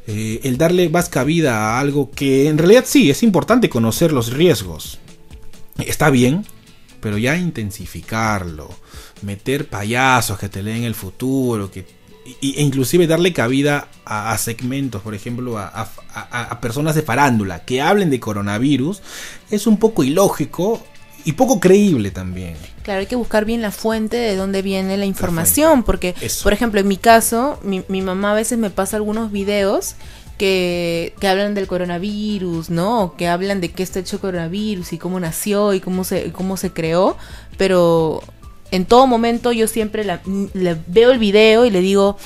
Eh, 0.06 0.40
el 0.42 0.59
darle 0.59 0.88
más 0.88 1.09
cabida 1.09 1.56
a 1.56 1.80
algo 1.80 2.11
que 2.11 2.49
en 2.49 2.59
realidad 2.59 2.85
sí, 2.87 3.11
es 3.11 3.23
importante 3.23 3.68
conocer 3.68 4.12
los 4.12 4.32
riesgos. 4.32 4.99
Está 5.78 6.11
bien, 6.11 6.44
pero 7.00 7.18
ya 7.18 7.37
intensificarlo, 7.37 8.68
meter 9.23 9.68
payasos 9.68 10.38
que 10.38 10.48
te 10.48 10.62
leen 10.62 10.83
el 10.85 10.94
futuro, 10.94 11.70
que, 11.70 11.87
e 12.24 12.62
inclusive 12.62 13.07
darle 13.07 13.33
cabida 13.33 13.88
a, 14.05 14.37
segmentos, 14.38 15.03
por 15.03 15.14
ejemplo, 15.14 15.59
a, 15.59 15.88
a, 16.14 16.61
personas 16.61 16.94
de 16.94 17.03
farándula 17.03 17.64
que 17.64 17.81
hablen 17.81 18.11
de 18.11 18.20
coronavirus, 18.20 19.03
es 19.50 19.66
un 19.66 19.79
poco 19.79 20.05
ilógico 20.05 20.83
y 21.24 21.32
poco 21.32 21.61
creíble 21.61 22.11
también. 22.11 22.54
Claro, 22.82 23.00
hay 23.00 23.06
que 23.06 23.16
buscar 23.16 23.44
bien 23.44 23.62
la 23.62 23.70
fuente 23.70 24.16
de 24.16 24.37
dónde 24.37 24.62
viene 24.62 24.96
la 24.96 25.04
información, 25.04 25.82
porque, 25.82 26.14
por 26.42 26.52
ejemplo, 26.52 26.80
en 26.80 26.88
mi 26.88 26.96
caso, 26.96 27.58
mi, 27.62 27.85
mi, 27.88 28.02
mamá 28.02 28.32
a 28.32 28.35
veces 28.35 28.58
me 28.58 28.70
pasa 28.70 28.96
algunos 28.96 29.30
videos 29.30 29.94
que, 30.37 31.14
que, 31.20 31.28
hablan 31.28 31.54
del 31.54 31.68
coronavirus, 31.68 32.70
¿no? 32.70 33.14
Que 33.16 33.28
hablan 33.28 33.61
de 33.61 33.70
qué 33.70 33.82
está 33.82 34.00
hecho 34.00 34.16
el 34.16 34.20
coronavirus 34.20 34.92
y 34.92 34.98
cómo 34.98 35.20
nació 35.20 35.74
y 35.74 35.80
cómo 35.80 36.02
se, 36.02 36.32
cómo 36.32 36.56
se 36.56 36.72
creó, 36.72 37.16
pero 37.56 38.22
en 38.72 38.85
todo 38.85 39.06
momento 39.06 39.52
yo 39.52 39.68
siempre 39.68 40.04
la, 40.04 40.20
veo 40.87 41.12
el 41.12 41.18
video 41.18 41.64
y 41.64 41.70
le 41.70 41.80
digo, 41.80 42.16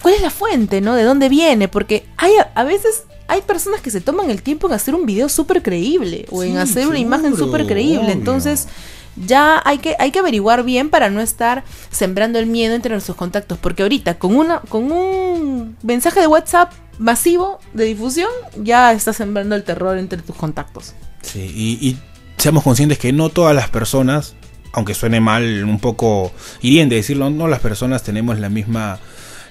¿cuál 0.00 0.14
es 0.14 0.22
la 0.22 0.30
fuente, 0.30 0.80
no? 0.80 0.94
¿De 0.94 1.02
dónde 1.02 1.28
viene? 1.28 1.68
Porque 1.68 2.06
hay 2.16 2.32
a 2.54 2.64
veces 2.64 3.04
hay 3.30 3.42
personas 3.42 3.80
que 3.80 3.92
se 3.92 4.00
toman 4.00 4.28
el 4.28 4.42
tiempo 4.42 4.66
en 4.66 4.72
hacer 4.72 4.92
un 4.92 5.06
video 5.06 5.28
súper 5.28 5.62
creíble 5.62 6.26
o 6.30 6.42
en 6.42 6.58
hacer 6.58 6.88
una 6.88 6.98
imagen 6.98 7.36
súper 7.36 7.64
creíble. 7.64 8.10
Entonces, 8.10 8.66
ya 9.14 9.62
hay 9.64 9.78
que, 9.78 9.94
hay 10.00 10.10
que 10.10 10.18
averiguar 10.18 10.64
bien 10.64 10.90
para 10.90 11.10
no 11.10 11.20
estar 11.20 11.62
sembrando 11.92 12.40
el 12.40 12.46
miedo 12.46 12.74
entre 12.74 12.90
nuestros 12.90 13.16
contactos. 13.16 13.56
Porque 13.56 13.84
ahorita, 13.84 14.18
con, 14.18 14.34
una, 14.34 14.58
con 14.62 14.90
un 14.90 15.76
mensaje 15.84 16.18
de 16.18 16.26
WhatsApp 16.26 16.72
masivo 16.98 17.60
de 17.72 17.84
difusión, 17.84 18.30
ya 18.56 18.92
estás 18.92 19.16
sembrando 19.16 19.54
el 19.54 19.62
terror 19.62 19.96
entre 19.96 20.20
tus 20.22 20.34
contactos. 20.34 20.94
Sí, 21.22 21.52
y, 21.54 21.88
y 21.88 21.98
seamos 22.36 22.64
conscientes 22.64 22.98
que 22.98 23.12
no 23.12 23.28
todas 23.28 23.54
las 23.54 23.68
personas, 23.68 24.34
aunque 24.72 24.94
suene 24.94 25.20
mal, 25.20 25.62
un 25.62 25.78
poco 25.78 26.32
hiriente 26.62 26.96
decirlo, 26.96 27.30
no 27.30 27.46
las 27.46 27.60
personas 27.60 28.02
tenemos 28.02 28.40
la 28.40 28.48
misma 28.48 28.98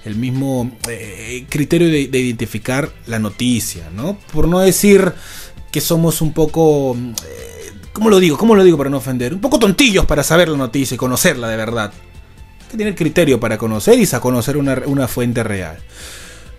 el 0.10 0.16
mismo 0.16 0.72
eh, 0.90 1.46
criterio 1.50 1.88
de, 1.88 2.02
identificar 2.02 2.92
la 3.08 3.20
noticia, 3.20 3.90
¿no? 3.94 4.18
Por 4.34 4.48
no 4.48 4.60
decir 4.60 5.14
que 5.72 5.82
somos 5.82 6.22
un 6.22 6.34
poco... 6.34 6.96
Eh, 6.96 7.72
¿Cómo 7.94 8.10
lo 8.10 8.20
digo? 8.20 8.38
¿Cómo 8.38 8.56
lo 8.56 8.64
digo 8.64 8.78
para 8.78 8.90
no 8.90 8.98
ofender? 8.98 9.34
Un 9.34 9.42
poco 9.42 9.60
tontillos 9.60 10.06
para 10.06 10.24
saber 10.24 10.50
la 10.50 10.58
noticia 10.58 10.96
y 10.96 10.98
conocerla 10.98 11.48
de 11.48 11.58
verdad. 11.58 11.92
Hay 12.62 12.72
que 12.72 12.78
tener 12.78 12.96
criterio 12.96 13.40
para 13.40 13.58
conocer 13.58 14.00
y 14.00 14.08
conocer 14.08 14.58
una, 14.58 14.82
una 14.86 15.08
fuente 15.08 15.44
real. 15.44 15.78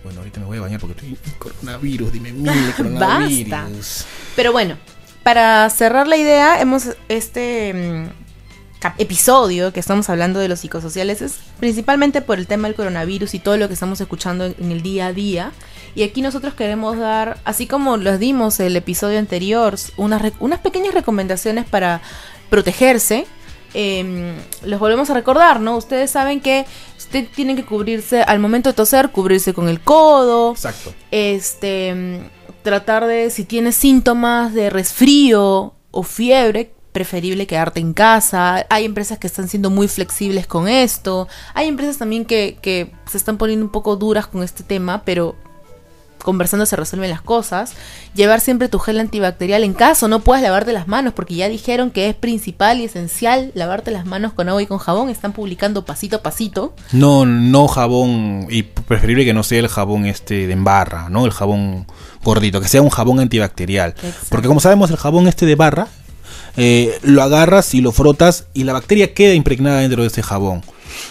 Bueno, 0.03 0.19
ahorita 0.19 0.39
me 0.39 0.45
voy 0.45 0.57
a 0.57 0.61
bañar 0.61 0.79
porque 0.79 0.93
estoy 0.93 1.17
coronavirus, 1.37 2.11
dime 2.11 2.31
mil 2.31 2.73
coronavirus. 2.77 4.05
Pero 4.35 4.51
bueno, 4.51 4.77
para 5.23 5.69
cerrar 5.69 6.07
la 6.07 6.17
idea, 6.17 6.61
hemos 6.61 6.95
este 7.07 7.73
mm, 7.73 8.30
episodio 8.97 9.71
que 9.73 9.79
estamos 9.79 10.09
hablando 10.09 10.39
de 10.39 10.47
los 10.47 10.59
psicosociales 10.61 11.21
es 11.21 11.37
principalmente 11.59 12.21
por 12.21 12.39
el 12.39 12.47
tema 12.47 12.67
del 12.67 12.75
coronavirus 12.75 13.33
y 13.33 13.39
todo 13.39 13.57
lo 13.57 13.67
que 13.67 13.75
estamos 13.75 14.01
escuchando 14.01 14.45
en, 14.45 14.71
el 14.71 14.81
día 14.81 15.07
a 15.07 15.13
día. 15.13 15.51
Y 15.93 16.03
aquí 16.03 16.21
nosotros 16.21 16.53
queremos 16.53 16.97
dar, 16.97 17.39
así 17.43 17.67
como 17.67 17.97
los 17.97 18.17
dimos 18.19 18.59
el 18.59 18.75
episodio 18.75 19.19
anterior, 19.19 19.75
unas, 19.97 20.21
unas 20.39 20.59
pequeñas 20.59 20.93
recomendaciones 20.93 21.65
para 21.65 22.01
protegerse. 22.49 23.25
Eh, 23.73 24.33
los 24.65 24.79
volvemos 24.79 25.09
a 25.09 25.13
recordar, 25.13 25.59
¿no? 25.59 25.77
Ustedes 25.77 26.11
saben 26.11 26.41
que 26.41 26.65
usted 26.97 27.27
tienen 27.33 27.55
que 27.55 27.65
cubrirse 27.65 28.21
al 28.21 28.39
momento 28.39 28.69
de 28.69 28.73
toser, 28.73 29.09
cubrirse 29.09 29.53
con 29.53 29.69
el 29.69 29.79
codo. 29.79 30.51
Exacto. 30.51 30.93
Este, 31.11 32.21
tratar 32.63 33.05
de, 33.05 33.29
si 33.29 33.43
tiene 33.45 33.71
síntomas 33.71 34.53
de 34.53 34.69
resfrío 34.69 35.73
o 35.91 36.03
fiebre, 36.03 36.71
preferible 36.91 37.47
quedarte 37.47 37.79
en 37.79 37.93
casa. 37.93 38.65
Hay 38.69 38.85
empresas 38.85 39.17
que 39.17 39.27
están 39.27 39.47
siendo 39.47 39.69
muy 39.69 39.87
flexibles 39.87 40.47
con 40.47 40.67
esto. 40.67 41.27
Hay 41.53 41.67
empresas 41.67 41.97
también 41.97 42.25
que, 42.25 42.57
que 42.61 42.91
se 43.09 43.17
están 43.17 43.37
poniendo 43.37 43.65
un 43.65 43.71
poco 43.71 43.95
duras 43.95 44.27
con 44.27 44.43
este 44.43 44.63
tema, 44.63 45.03
pero 45.05 45.35
conversando 46.21 46.65
se 46.65 46.75
resuelven 46.75 47.09
las 47.09 47.21
cosas. 47.21 47.73
Llevar 48.13 48.39
siempre 48.39 48.69
tu 48.69 48.79
gel 48.79 48.99
antibacterial 48.99 49.63
en 49.63 49.73
caso 49.73 50.07
no 50.07 50.19
puedas 50.19 50.43
lavarte 50.43 50.73
las 50.73 50.87
manos, 50.87 51.13
porque 51.13 51.35
ya 51.35 51.49
dijeron 51.49 51.91
que 51.91 52.09
es 52.09 52.15
principal 52.15 52.79
y 52.79 52.85
esencial 52.85 53.51
lavarte 53.55 53.91
las 53.91 54.05
manos 54.05 54.33
con 54.33 54.49
agua 54.49 54.61
y 54.61 54.67
con 54.67 54.77
jabón. 54.77 55.09
Están 55.09 55.33
publicando 55.33 55.85
pasito 55.85 56.17
a 56.17 56.21
pasito. 56.21 56.73
No, 56.91 57.25
no 57.25 57.67
jabón, 57.67 58.47
y 58.49 58.63
preferible 58.63 59.25
que 59.25 59.33
no 59.33 59.43
sea 59.43 59.59
el 59.59 59.67
jabón 59.67 60.05
este 60.05 60.47
de 60.47 60.55
barra, 60.55 61.09
¿no? 61.09 61.25
El 61.25 61.31
jabón 61.31 61.87
gordito, 62.23 62.61
que 62.61 62.67
sea 62.67 62.81
un 62.81 62.89
jabón 62.89 63.19
antibacterial. 63.19 63.95
Porque 64.29 64.47
como 64.47 64.59
sabemos, 64.59 64.91
el 64.91 64.97
jabón 64.97 65.27
este 65.27 65.45
de 65.45 65.55
barra 65.55 65.87
eh, 66.57 66.97
lo 67.03 67.23
agarras 67.23 67.73
y 67.73 67.81
lo 67.81 67.91
frotas 67.91 68.45
y 68.53 68.63
la 68.63 68.73
bacteria 68.73 69.13
queda 69.13 69.33
impregnada 69.33 69.79
dentro 69.79 70.01
de 70.01 70.07
ese 70.07 70.23
jabón. 70.23 70.63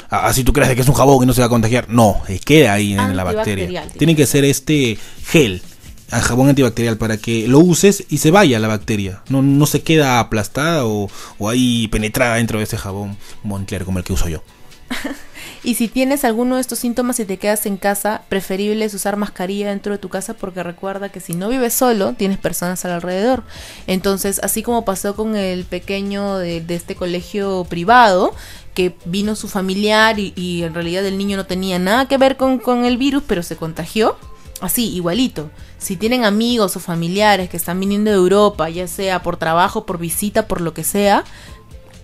Así 0.08 0.44
tú 0.44 0.52
crees 0.52 0.74
que 0.74 0.80
es 0.80 0.88
un 0.88 0.94
jabón 0.94 1.22
y 1.22 1.26
no 1.26 1.32
se 1.32 1.40
va 1.40 1.46
a 1.46 1.50
contagiar. 1.50 1.88
No, 1.88 2.20
eh, 2.28 2.40
queda 2.44 2.74
ahí 2.74 2.92
en 2.94 3.16
la 3.16 3.24
bacteria. 3.24 3.86
Tiene 3.96 4.16
que 4.16 4.26
ser 4.26 4.44
este 4.44 4.98
gel, 5.24 5.62
jabón 6.10 6.48
antibacterial, 6.48 6.96
para 6.96 7.16
que 7.16 7.48
lo 7.48 7.60
uses 7.60 8.04
y 8.08 8.18
se 8.18 8.30
vaya 8.30 8.58
la 8.58 8.68
bacteria. 8.68 9.22
No, 9.28 9.42
no 9.42 9.66
se 9.66 9.82
queda 9.82 10.20
aplastada 10.20 10.84
o, 10.84 11.08
ahí 11.48 11.88
penetrada 11.88 12.36
dentro 12.36 12.58
de 12.58 12.64
ese 12.64 12.76
jabón 12.76 13.16
Montclair 13.42 13.84
como 13.84 13.98
el 13.98 14.04
que 14.04 14.12
uso 14.12 14.28
yo. 14.28 14.42
Y 15.62 15.74
si 15.74 15.88
tienes 15.88 16.24
alguno 16.24 16.54
de 16.54 16.62
estos 16.62 16.78
síntomas 16.78 17.20
y 17.20 17.26
te 17.26 17.36
quedas 17.36 17.66
en 17.66 17.76
casa, 17.76 18.22
preferible 18.30 18.84
es 18.84 18.94
usar 18.94 19.16
mascarilla 19.16 19.68
dentro 19.68 19.92
de 19.92 19.98
tu 19.98 20.08
casa 20.08 20.32
porque 20.32 20.62
recuerda 20.62 21.10
que 21.10 21.20
si 21.20 21.34
no 21.34 21.50
vives 21.50 21.74
solo, 21.74 22.14
tienes 22.14 22.38
personas 22.38 22.82
alrededor. 22.86 23.42
Entonces, 23.86 24.40
así 24.42 24.62
como 24.62 24.86
pasó 24.86 25.14
con 25.14 25.36
el 25.36 25.64
pequeño 25.64 26.38
de, 26.38 26.64
este 26.68 26.94
colegio 26.94 27.66
privado, 27.68 28.34
que 28.72 28.94
vino 29.04 29.36
su 29.36 29.48
familiar 29.48 30.18
y, 30.18 30.32
y 30.34 30.62
en 30.62 30.72
realidad 30.72 31.04
el 31.04 31.18
niño 31.18 31.36
no 31.36 31.44
tenía 31.44 31.78
nada 31.78 32.08
que 32.08 32.16
ver 32.16 32.38
con, 32.38 32.58
con 32.58 32.86
el 32.86 32.96
virus, 32.96 33.22
pero 33.26 33.42
se 33.42 33.56
contagió. 33.56 34.16
Así, 34.62 34.94
igualito. 34.94 35.50
Si 35.78 35.96
tienen 35.96 36.24
amigos 36.24 36.76
o 36.76 36.80
familiares 36.80 37.50
que 37.50 37.56
están 37.56 37.80
viniendo 37.80 38.10
de 38.10 38.16
Europa, 38.16 38.68
ya 38.68 38.86
sea 38.86 39.22
por 39.22 39.36
trabajo, 39.36 39.86
por 39.86 39.98
visita, 39.98 40.46
por 40.46 40.60
lo 40.60 40.74
que 40.74 40.84
sea, 40.84 41.24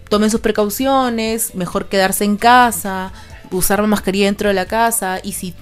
tomen 0.08 0.30
sus 0.30 0.40
precauciones, 0.40 1.54
mejor 1.54 1.86
quedarse 1.86 2.24
en 2.24 2.36
casa, 2.36 3.12
usar 3.50 3.80
la 3.80 3.86
mascarilla 3.86 4.26
dentro 4.26 4.48
de 4.48 4.54
la 4.54 4.66
casa 4.66 5.20
y 5.22 5.32
si 5.32 5.54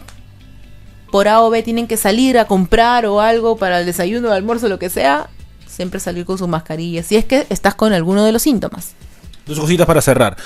por 1.10 1.28
A 1.28 1.42
o 1.42 1.50
B 1.50 1.62
tienen 1.62 1.86
que 1.86 1.96
salir 1.96 2.38
a 2.38 2.46
comprar 2.46 3.06
o 3.06 3.20
algo 3.20 3.56
para 3.56 3.80
el 3.80 3.86
desayuno, 3.86 4.28
el 4.28 4.34
almuerzo, 4.34 4.68
lo 4.68 4.78
que 4.78 4.90
sea, 4.90 5.30
siempre 5.66 6.00
salir 6.00 6.24
con 6.24 6.38
su 6.38 6.48
mascarilla, 6.48 7.02
si 7.02 7.16
es 7.16 7.24
que 7.24 7.46
estás 7.50 7.74
con 7.74 7.92
alguno 7.92 8.24
de 8.24 8.32
los 8.32 8.42
síntomas. 8.42 8.94
Dos 9.46 9.60
cositas 9.60 9.86
para 9.86 10.00
cerrar. 10.00 10.36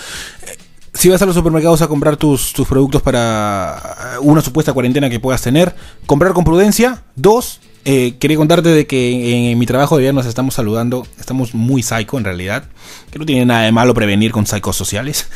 Si 0.93 1.09
vas 1.09 1.23
a 1.23 1.27
los 1.27 1.35
supermercados 1.35 1.81
a 1.83 1.87
comprar 1.87 2.17
tus, 2.17 2.53
tus 2.53 2.67
productos 2.67 3.03
para 3.03 4.15
eh, 4.15 4.19
una 4.21 4.41
supuesta 4.41 4.73
cuarentena 4.73 5.09
que 5.09 5.21
puedas 5.21 5.41
tener, 5.41 5.75
comprar 6.07 6.33
con 6.33 6.45
prudencia. 6.45 7.03
Dos, 7.15 7.61
eh, 7.85 8.17
quería 8.19 8.37
contarte 8.37 8.69
de 8.71 8.87
que 8.87 9.51
en, 9.51 9.59
mi 9.59 9.65
trabajo 9.65 9.97
de 9.97 10.03
día 10.03 10.13
nos 10.13 10.27
estamos 10.27 10.55
saludando. 10.55 11.07
Estamos 11.19 11.55
muy 11.55 11.83
psycho 11.83 12.19
en 12.19 12.25
realidad. 12.25 12.65
Que 13.13 13.19
no 13.19 13.27
tiene 13.27 13.47
nada 13.47 13.63
de 13.63 13.73
malo 13.73 13.95
prevenir 13.95 14.33
con 14.33 14.47
psicos 14.47 14.77
sociales. 14.77 15.29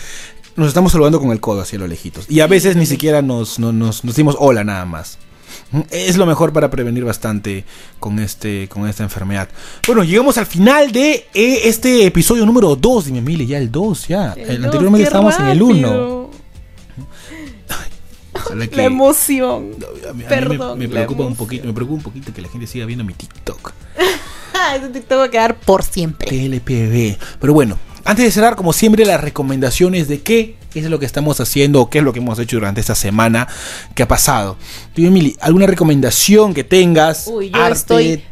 Nos 0.57 0.69
estamos 0.69 0.93
saludando 0.93 1.19
con 1.21 1.31
el 1.31 1.41
codo 1.41 1.63
hacia 1.63 1.79
lo 1.79 1.87
lejitos. 1.87 2.27
Y 2.29 2.41
a 2.41 2.47
veces 2.47 2.77
ni 2.77 2.87
siquiera 2.87 3.23
nos, 3.23 3.59
no- 3.59 3.73
nos, 3.73 4.05
nos 4.05 4.15
decimos 4.15 4.37
hola 4.39 4.65
nada 4.65 4.85
más. 4.85 5.19
Es 5.91 6.17
lo 6.19 6.27
mejor 6.27 6.53
para 6.53 6.71
prevenir 6.71 7.05
bastante 7.05 7.65
con 7.99 8.19
este 8.19 8.69
con 8.69 8.87
esta 8.89 9.03
enfermedad. 9.03 9.49
Bueno, 9.87 10.05
llegamos 10.05 10.37
al 10.39 10.45
final 10.47 10.93
de 10.93 11.27
eh, 11.33 11.61
este 11.65 12.05
episodio 12.07 12.45
número 12.45 12.77
2. 12.77 13.07
Dime, 13.07 13.21
Mile, 13.23 13.47
ya 13.47 13.59
el 13.59 13.71
2, 13.73 14.09
ya. 14.09 14.33
El, 14.35 14.65
anteriormente 14.65 15.05
estábamos 15.05 15.39
en 15.39 15.47
el 15.47 15.63
1. 15.63 16.31
Ojalá 18.35 18.67
que- 18.67 18.77
La 18.77 18.85
emoción. 18.85 19.71
a 19.77 19.79
mí- 19.79 20.09
a 20.09 20.13
mí 20.13 20.23
me- 20.23 20.29
Perdón, 20.29 20.79
me, 20.79 20.87
la 20.87 20.93
preocupa 20.93 21.25
un 21.25 21.37
poquito, 21.37 21.67
me 21.67 21.73
preocupa 21.73 21.97
un 21.99 22.03
poquito 22.03 22.33
que 22.35 22.43
la 22.43 22.49
gente 22.49 22.67
siga 22.67 22.85
viendo 22.87 23.05
mi 23.05 23.15
TikTok. 23.15 23.73
Ese 24.77 24.89
TikTok 24.89 25.19
va 25.19 25.25
a 25.25 25.31
quedar 25.31 25.57
por 25.57 25.83
siempre. 25.83 26.29
TLPB. 26.29 27.19
Pero 27.41 27.53
bueno, 27.53 27.79
antes 28.05 28.25
de 28.25 28.31
cerrar, 28.31 28.57
como 28.57 28.73
siempre, 28.73 29.05
las 29.05 29.21
recomendaciones 29.21 30.09
de 30.09 30.21
qué 30.23 30.57
es 30.75 30.85
lo 30.85 30.99
que 30.99 31.07
estamos 31.07 31.39
haciendo 31.41 31.81
o 31.83 31.91
qué 31.91 31.99
es 31.99 32.05
lo 32.05 32.13
que 32.13 32.19
hemos 32.21 32.39
hecho 32.39 32.57
durante 32.57 32.81
esta 32.81 32.95
semana 32.95 33.47
que 33.95 34.03
ha 34.05 34.09
pasado. 34.09 34.57
Dime, 34.97 35.09
Emily, 35.09 35.37
¿alguna 35.41 35.67
recomendación 35.67 36.55
que 36.55 36.65
tengas? 36.65 37.27
Uy, 37.27 37.51
yo 37.51 37.63
Arte, 37.63 37.75
estoy 38.15 38.23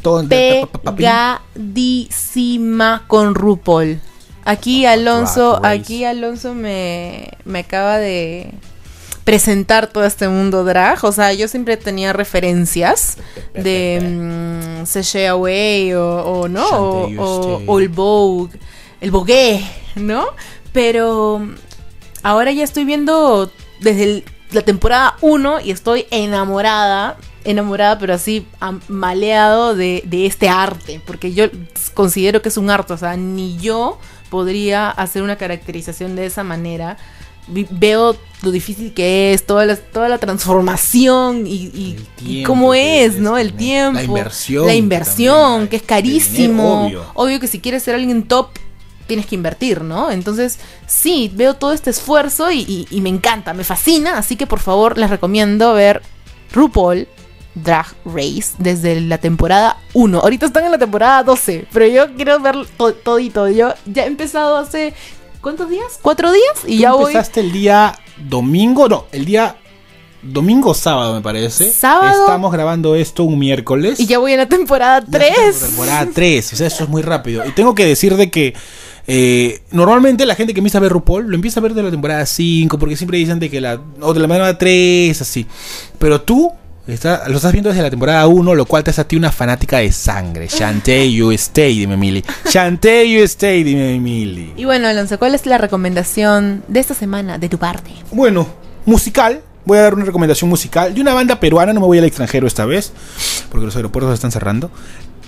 pegadísima 1.71 3.05
con 3.07 3.35
RuPaul. 3.35 4.01
Aquí 4.45 4.87
Alonso, 4.87 5.59
Drag 5.61 5.63
Race. 5.63 5.81
aquí 5.81 6.05
Alonso 6.05 6.55
me, 6.55 7.29
me 7.45 7.59
acaba 7.61 7.99
de 7.99 8.53
presentar 9.25 9.87
todo 9.89 10.05
este 10.05 10.29
mundo 10.29 10.65
drag. 10.65 11.05
O 11.05 11.13
sea, 11.13 11.33
yo 11.35 11.47
siempre 11.47 11.77
tenía 11.77 12.13
referencias 12.13 13.19
de 13.55 14.83
Sashay 14.87 15.27
Away 15.27 15.93
o, 15.93 16.07
o 16.25 16.49
no, 16.49 16.67
o, 16.69 17.63
o- 17.67 17.89
Vogue, 17.91 18.59
el 19.01 19.11
Vogue, 19.11 19.65
¿no? 19.97 20.27
Pero 20.73 21.39
mm, 21.41 21.55
ahora 22.23 22.53
ya 22.53 22.65
estoy 22.65 22.85
viendo 22.85 23.51
desde 23.81 24.05
el- 24.05 24.25
la 24.53 24.63
temporada 24.63 25.17
1 25.21 25.61
y 25.61 25.71
estoy 25.71 26.07
enamorada, 26.11 27.17
enamorada, 27.45 27.99
pero 27.99 28.15
así 28.15 28.47
maleado 28.89 29.75
de, 29.77 30.03
de 30.07 30.27
este 30.27 30.49
arte, 30.49 31.01
porque 31.07 31.33
yo 31.33 31.45
considero 31.95 32.43
que 32.43 32.49
es 32.49 32.57
un 32.57 32.69
arte, 32.69 32.93
o 32.93 32.99
sea, 32.99 33.17
ni 33.17 33.57
yo 33.59 33.99
podría 34.29 34.91
hacer 34.91 35.23
una 35.23 35.37
caracterización 35.37 36.17
de 36.17 36.27
esa 36.27 36.43
manera. 36.45 36.97
Veo 37.49 38.17
lo 38.43 38.51
difícil 38.53 38.93
que 38.93 39.33
es, 39.33 39.45
toda 39.47 39.67
la, 39.67 39.75
toda 39.77 40.09
la 40.09 40.19
transformación 40.19 41.47
y, 41.47 41.97
y- 42.25 42.43
cómo 42.45 42.75
es, 42.75 43.15
es 43.15 43.19
¿no? 43.21 43.39
El 43.39 43.55
tiempo. 43.55 43.97
La 43.99 44.03
inversión 44.05 44.67
La 44.67 44.73
que 44.73 44.77
inversión, 44.79 45.69
que 45.69 45.77
es 45.77 45.83
carísimo. 45.83 46.83
dinero, 46.85 47.01
obvio. 47.03 47.13
obvio 47.15 47.41
que 47.41 47.47
si 47.49 47.59
quieres 47.61 47.83
ser 47.83 47.95
alguien 47.97 48.25
top, 48.25 48.51
tienes 49.11 49.27
que 49.27 49.35
invertir, 49.35 49.83
¿no? 49.83 50.11
Entonces, 50.13 50.59
sí, 50.87 51.31
veo 51.35 51.55
todo 51.55 51.73
este 51.73 51.91
esfuerzo 51.91 52.53
y, 52.53 52.61
y- 52.61 52.87
y 52.91 53.01
me 53.01 53.09
encanta, 53.09 53.53
me 53.55 53.65
fascina, 53.65 54.17
así 54.17 54.37
que 54.37 54.47
por 54.47 54.61
favor 54.61 54.97
les 54.97 55.11
recomiendo 55.11 55.75
ver 55.75 56.01
RuPaul 56.53 57.09
Drag 57.57 57.87
Race 58.05 58.53
desde 58.59 59.01
la 59.01 59.19
temporada 59.19 59.79
1. 59.95 60.21
Ahorita 60.21 60.47
están 60.47 60.65
en 60.65 60.71
la 60.71 60.79
temporada 60.79 61.25
12, 61.25 61.67
pero 61.73 61.87
yo 61.89 62.15
quiero 62.15 62.39
ver 62.39 62.55
to- 62.77 62.95
todito. 62.95 63.49
Yo 63.49 63.75
ya 63.87 64.05
he 64.05 64.07
empezado 64.07 64.57
hace, 64.57 64.95
¿cuántos 65.41 65.69
días? 65.69 65.99
¿Cuatro 66.01 66.31
días? 66.31 66.55
Y 66.67 66.77
Tú 66.77 66.83
ya 66.83 66.93
voy... 66.93 67.07
empezaste 67.13 67.41
el 67.41 67.51
día 67.51 67.99
domingo, 68.29 68.89
no, 68.89 69.07
el 69.11 69.25
día 69.25 69.57
domingo 70.23 70.75
sábado 70.75 71.15
me 71.15 71.23
parece. 71.23 71.71
Sábado. 71.73 72.21
Estamos 72.27 72.53
grabando 72.53 72.95
esto 72.95 73.25
un 73.25 73.39
miércoles. 73.39 73.99
Y 73.99 74.07
ya 74.07 74.19
voy 74.19 74.33
en 74.33 74.39
la 74.39 74.47
temporada 74.49 75.01
Ya 75.09 75.19
estamos 75.19 75.57
3. 75.57 75.63
en 75.63 75.69
Temporada 75.69 76.09
3, 76.15 76.53
o 76.53 76.57
sea, 76.57 76.67
eso 76.67 76.85
es 76.85 76.91
muy 76.91 77.03
rápido. 77.03 77.45
Y 77.47 77.53
tengo 77.53 77.75
que 77.75 77.87
decir 77.87 78.17
de 78.17 78.31
que 78.31 78.55
eh, 79.13 79.63
normalmente 79.73 80.25
la 80.25 80.37
gente 80.37 80.55
que 80.55 80.61
empieza 80.61 80.79
a 80.79 80.81
ver 80.81 80.93
RuPaul 80.93 81.27
lo 81.27 81.35
empieza 81.35 81.59
a 81.59 81.63
ver 81.65 81.75
de 81.75 81.83
la 81.83 81.91
temporada 81.91 82.25
5, 82.25 82.79
porque 82.79 82.97
siempre 82.97 83.19
dicen 83.19 83.41
de 83.41 83.51
que 83.51 83.61
la. 83.61 83.81
o 84.01 84.13
de 84.15 84.21
la 84.21 84.25
temporada 84.29 84.57
3, 84.57 85.21
así. 85.21 85.47
Pero 85.99 86.21
tú 86.21 86.53
está- 86.87 87.29
lo 87.29 87.37
estás 87.37 87.51
viendo 87.51 87.71
desde 87.71 87.83
la 87.83 87.91
temporada 87.91 88.25
1, 88.29 88.55
lo 88.55 88.65
cual 88.67 88.85
te 88.85 88.91
hace 88.91 89.01
a 89.01 89.09
ti 89.09 89.17
una 89.17 89.33
fanática 89.33 89.79
de 89.79 89.91
sangre. 89.91 90.47
Shantae, 90.49 91.13
you 91.13 91.33
stay, 91.33 91.77
dime 91.81 91.95
Emily. 91.95 92.23
Shantae, 92.49 93.11
you 93.11 93.23
stay, 93.25 93.65
dime 93.65 93.97
Emily. 93.97 94.53
Y 94.57 94.65
bueno, 94.65 94.87
Alonso, 94.87 95.19
¿cuál 95.19 95.35
es 95.35 95.45
la 95.45 95.59
recomendación 95.59 96.63
de 96.69 96.79
esta 96.79 96.95
semana 96.95 97.39
de 97.39 97.49
tu 97.49 97.59
parte? 97.59 97.91
Bueno, 98.13 98.47
musical. 98.87 99.41
Voy 99.67 99.77
a 99.79 99.83
dar 99.83 99.95
una 99.95 100.05
recomendación 100.07 100.49
musical 100.49 100.95
de 100.95 101.01
una 101.03 101.13
banda 101.15 101.39
peruana. 101.39 101.73
No 101.73 101.81
me 101.81 101.87
voy 101.87 101.99
al 101.99 102.05
extranjero 102.05 102.47
esta 102.47 102.65
vez, 102.65 102.93
porque 103.51 103.67
los 103.67 103.77
aeropuertos 103.77 104.15
están 104.15 104.33
cerrando. 104.33 104.71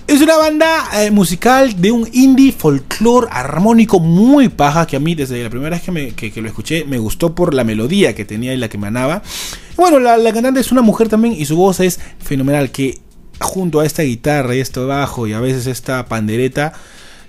Es 0.05 0.21
una 0.21 0.37
banda 0.37 0.83
eh, 1.01 1.11
musical 1.11 1.81
de 1.81 1.91
un 1.91 2.07
indie 2.11 2.51
folclore 2.51 3.27
armónico 3.31 3.99
muy 3.99 4.49
paja 4.49 4.85
que 4.85 4.97
a 4.97 4.99
mí 4.99 5.15
desde 5.15 5.41
la 5.41 5.49
primera 5.49 5.71
vez 5.77 5.81
que, 5.83 5.91
me- 5.91 6.11
que- 6.11 6.41
lo 6.41 6.47
escuché 6.47 6.83
me 6.85 6.97
gustó 6.99 7.33
por 7.33 7.53
la 7.53 7.63
melodía 7.63 8.13
que 8.13 8.25
tenía 8.25 8.53
y 8.53 8.57
la 8.57 8.67
que 8.67 8.77
emanaba. 8.77 9.23
Bueno, 9.77 9.99
la, 9.99 10.17
cantante 10.33 10.59
es 10.59 10.71
una 10.71 10.81
mujer 10.81 11.07
también 11.07 11.33
y 11.33 11.45
su 11.45 11.55
voz 11.55 11.79
es 11.79 11.99
fenomenal 12.21 12.69
que 12.71 12.99
junto 13.39 13.79
a 13.79 13.85
esta 13.85 14.03
guitarra 14.03 14.55
y 14.55 14.59
esto 14.59 14.85
bajo 14.87 15.25
y 15.25 15.33
a 15.33 15.39
veces 15.39 15.67
esta 15.67 16.05
pandereta 16.05 16.73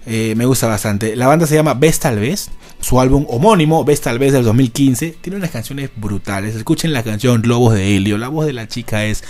eh, 0.04 0.34
me 0.36 0.44
gusta 0.44 0.66
bastante. 0.66 1.14
La 1.16 1.26
banda 1.28 1.46
se 1.46 1.54
llama 1.54 1.74
Ves 1.74 2.00
Tal 2.00 2.18
Vez. 2.18 2.50
Su 2.80 3.00
álbum 3.00 3.24
homónimo, 3.28 3.82
Ves 3.84 4.02
Tal 4.02 4.18
Vez 4.18 4.32
del 4.34 4.44
2015, 4.44 5.16
tiene 5.22 5.38
unas 5.38 5.50
canciones 5.50 5.88
brutales. 5.96 6.54
Escuchen 6.54 6.92
la 6.92 7.02
canción 7.02 7.40
Lobos 7.46 7.72
de 7.74 7.96
Helio. 7.96 8.18
La 8.18 8.28
voz 8.28 8.44
de 8.44 8.52
la 8.52 8.68
chica 8.68 9.06
es 9.06 9.24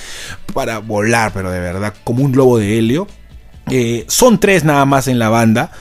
para 0.53 0.79
volar, 0.79 1.31
pero 1.33 1.53
de 1.53 1.61
verdad, 1.61 1.95
como 2.03 2.25
un 2.25 2.33
globo 2.33 2.59
de 2.59 2.79
helio. 2.79 3.07
Eh, 3.71 4.05
son 4.09 4.39
tres 4.39 4.65
nada 4.65 4.85
más 4.85 5.09
en 5.09 5.19
la 5.19 5.29
banda. 5.29 5.73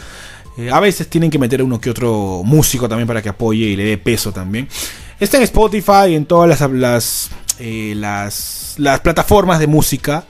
Eh, 0.57 0.69
a 0.71 0.79
veces 0.79 1.09
tienen 1.09 1.31
que 1.31 1.39
meter 1.39 1.63
uno 1.63 1.81
que 1.81 1.89
otro 1.89 2.41
músico 2.43 2.87
también 2.87 3.07
para 3.07 3.21
que 3.21 3.29
apoye 3.29 3.65
y 3.65 3.75
le 3.75 3.85
dé 3.85 3.97
peso 3.97 4.31
también. 4.31 4.67
Está 5.19 5.37
en 5.37 5.43
Spotify, 5.43 6.15
en 6.15 6.25
todas 6.25 6.61
las, 6.71 7.29
eh, 7.59 7.93
las, 7.95 8.75
las 8.77 8.99
plataformas 8.99 9.59
de 9.59 9.67
música. 9.67 10.25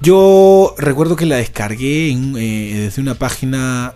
Yo 0.00 0.74
recuerdo 0.78 1.16
que 1.16 1.26
la 1.26 1.36
descargué 1.36 2.10
en, 2.10 2.34
desde 2.34 3.00
una 3.00 3.14
página 3.14 3.94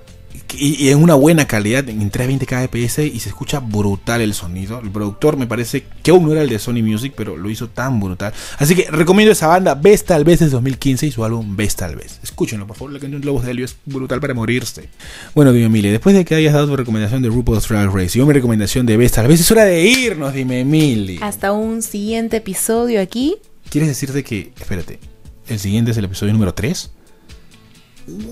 y, 0.56 0.84
y 0.84 0.90
en 0.90 1.02
una 1.02 1.14
buena 1.14 1.46
calidad, 1.46 1.88
en 1.88 2.10
320 2.10 2.46
kbps 2.46 2.98
y 2.98 3.20
se 3.20 3.28
escucha 3.28 3.60
brutal 3.60 4.20
el 4.20 4.34
sonido. 4.34 4.80
El 4.80 4.90
productor 4.90 5.36
me 5.36 5.46
parece 5.46 5.84
que 6.02 6.10
aún 6.10 6.24
no 6.24 6.32
era 6.32 6.42
el 6.42 6.48
de 6.48 6.58
Sony 6.58 6.82
Music, 6.82 7.12
pero 7.16 7.36
lo 7.36 7.50
hizo 7.50 7.68
tan 7.68 8.00
brutal. 8.00 8.32
Así 8.58 8.74
que 8.74 8.90
recomiendo 8.90 9.32
esa 9.32 9.48
banda, 9.48 9.74
Ves 9.74 10.04
Tal 10.04 10.24
Vez 10.24 10.40
de 10.40 10.48
2015 10.48 11.06
y 11.06 11.10
su 11.10 11.24
álbum 11.24 11.56
Ves 11.56 11.76
Tal 11.76 11.96
Vez. 11.96 12.20
Escúchenlo, 12.22 12.66
por 12.66 12.76
favor, 12.76 12.92
la 12.92 13.00
canción 13.00 13.24
Lobos 13.24 13.44
de 13.44 13.50
Helio 13.50 13.64
es 13.64 13.76
brutal 13.84 14.20
para 14.20 14.34
morirse. 14.34 14.88
Bueno, 15.34 15.52
dime 15.52 15.66
Emily, 15.66 15.90
después 15.90 16.14
de 16.14 16.24
que 16.24 16.34
hayas 16.34 16.54
dado 16.54 16.68
tu 16.68 16.76
recomendación 16.76 17.22
de 17.22 17.28
RuPaul's 17.28 17.68
Drag 17.68 17.90
Race 17.92 18.16
y 18.16 18.20
yo 18.20 18.26
mi 18.26 18.32
recomendación 18.32 18.86
de 18.86 18.96
Ves 18.96 19.12
Tal 19.12 19.28
Vez, 19.28 19.40
es 19.40 19.50
hora 19.50 19.64
de 19.64 19.84
irnos, 19.84 20.32
dime 20.32 20.60
Emily. 20.60 21.18
Hasta 21.20 21.52
un 21.52 21.82
siguiente 21.82 22.38
episodio 22.38 23.00
aquí. 23.00 23.36
¿Quieres 23.70 23.88
decirte 23.88 24.24
que, 24.24 24.52
espérate, 24.58 24.98
el 25.48 25.58
siguiente 25.58 25.90
es 25.90 25.96
el 25.96 26.06
episodio 26.06 26.32
número 26.32 26.54
3? 26.54 26.90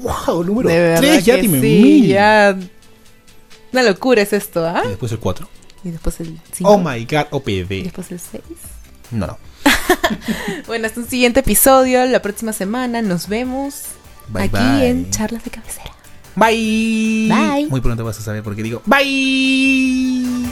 ¡Wow! 0.03 0.45
Número 0.45 0.69
De 0.69 0.79
verdad 0.79 1.01
3, 1.01 1.25
ya 1.25 1.37
dime 1.37 1.61
sí, 1.61 1.83
mil. 1.83 2.07
ya. 2.09 2.57
Una 3.73 3.83
locura 3.83 4.23
es 4.23 4.33
esto, 4.33 4.65
¿ah? 4.67 4.83
Y 4.85 4.89
después 4.89 5.13
el 5.13 5.19
4. 5.19 5.49
Y 5.85 5.91
después 5.91 6.19
el 6.21 6.39
5. 6.53 6.71
Oh 6.71 6.79
my 6.79 7.05
god, 7.05 7.27
Y 7.31 7.31
OPD. 7.31 7.85
después 7.85 8.11
el 8.11 8.21
6. 8.21 8.43
No, 9.13 9.27
no. 9.27 9.39
Bueno, 10.67 10.87
hasta 10.87 11.01
un 11.01 11.09
siguiente 11.09 11.41
episodio. 11.41 12.05
La 12.07 12.23
próxima 12.23 12.53
semana 12.53 13.03
nos 13.03 13.29
vemos 13.29 13.83
Bye, 14.29 14.45
aquí 14.45 14.57
bye. 14.57 14.89
en 14.89 15.11
Charlas 15.11 15.45
de 15.45 15.51
Cabecera. 15.51 15.93
Bye. 16.37 17.29
Bye. 17.29 17.67
Muy 17.69 17.81
pronto 17.81 18.05
vas 18.05 18.19
a 18.19 18.23
saber 18.23 18.43
por 18.43 18.55
qué 18.57 18.63
digo 18.63 18.83
bye. 18.87 20.47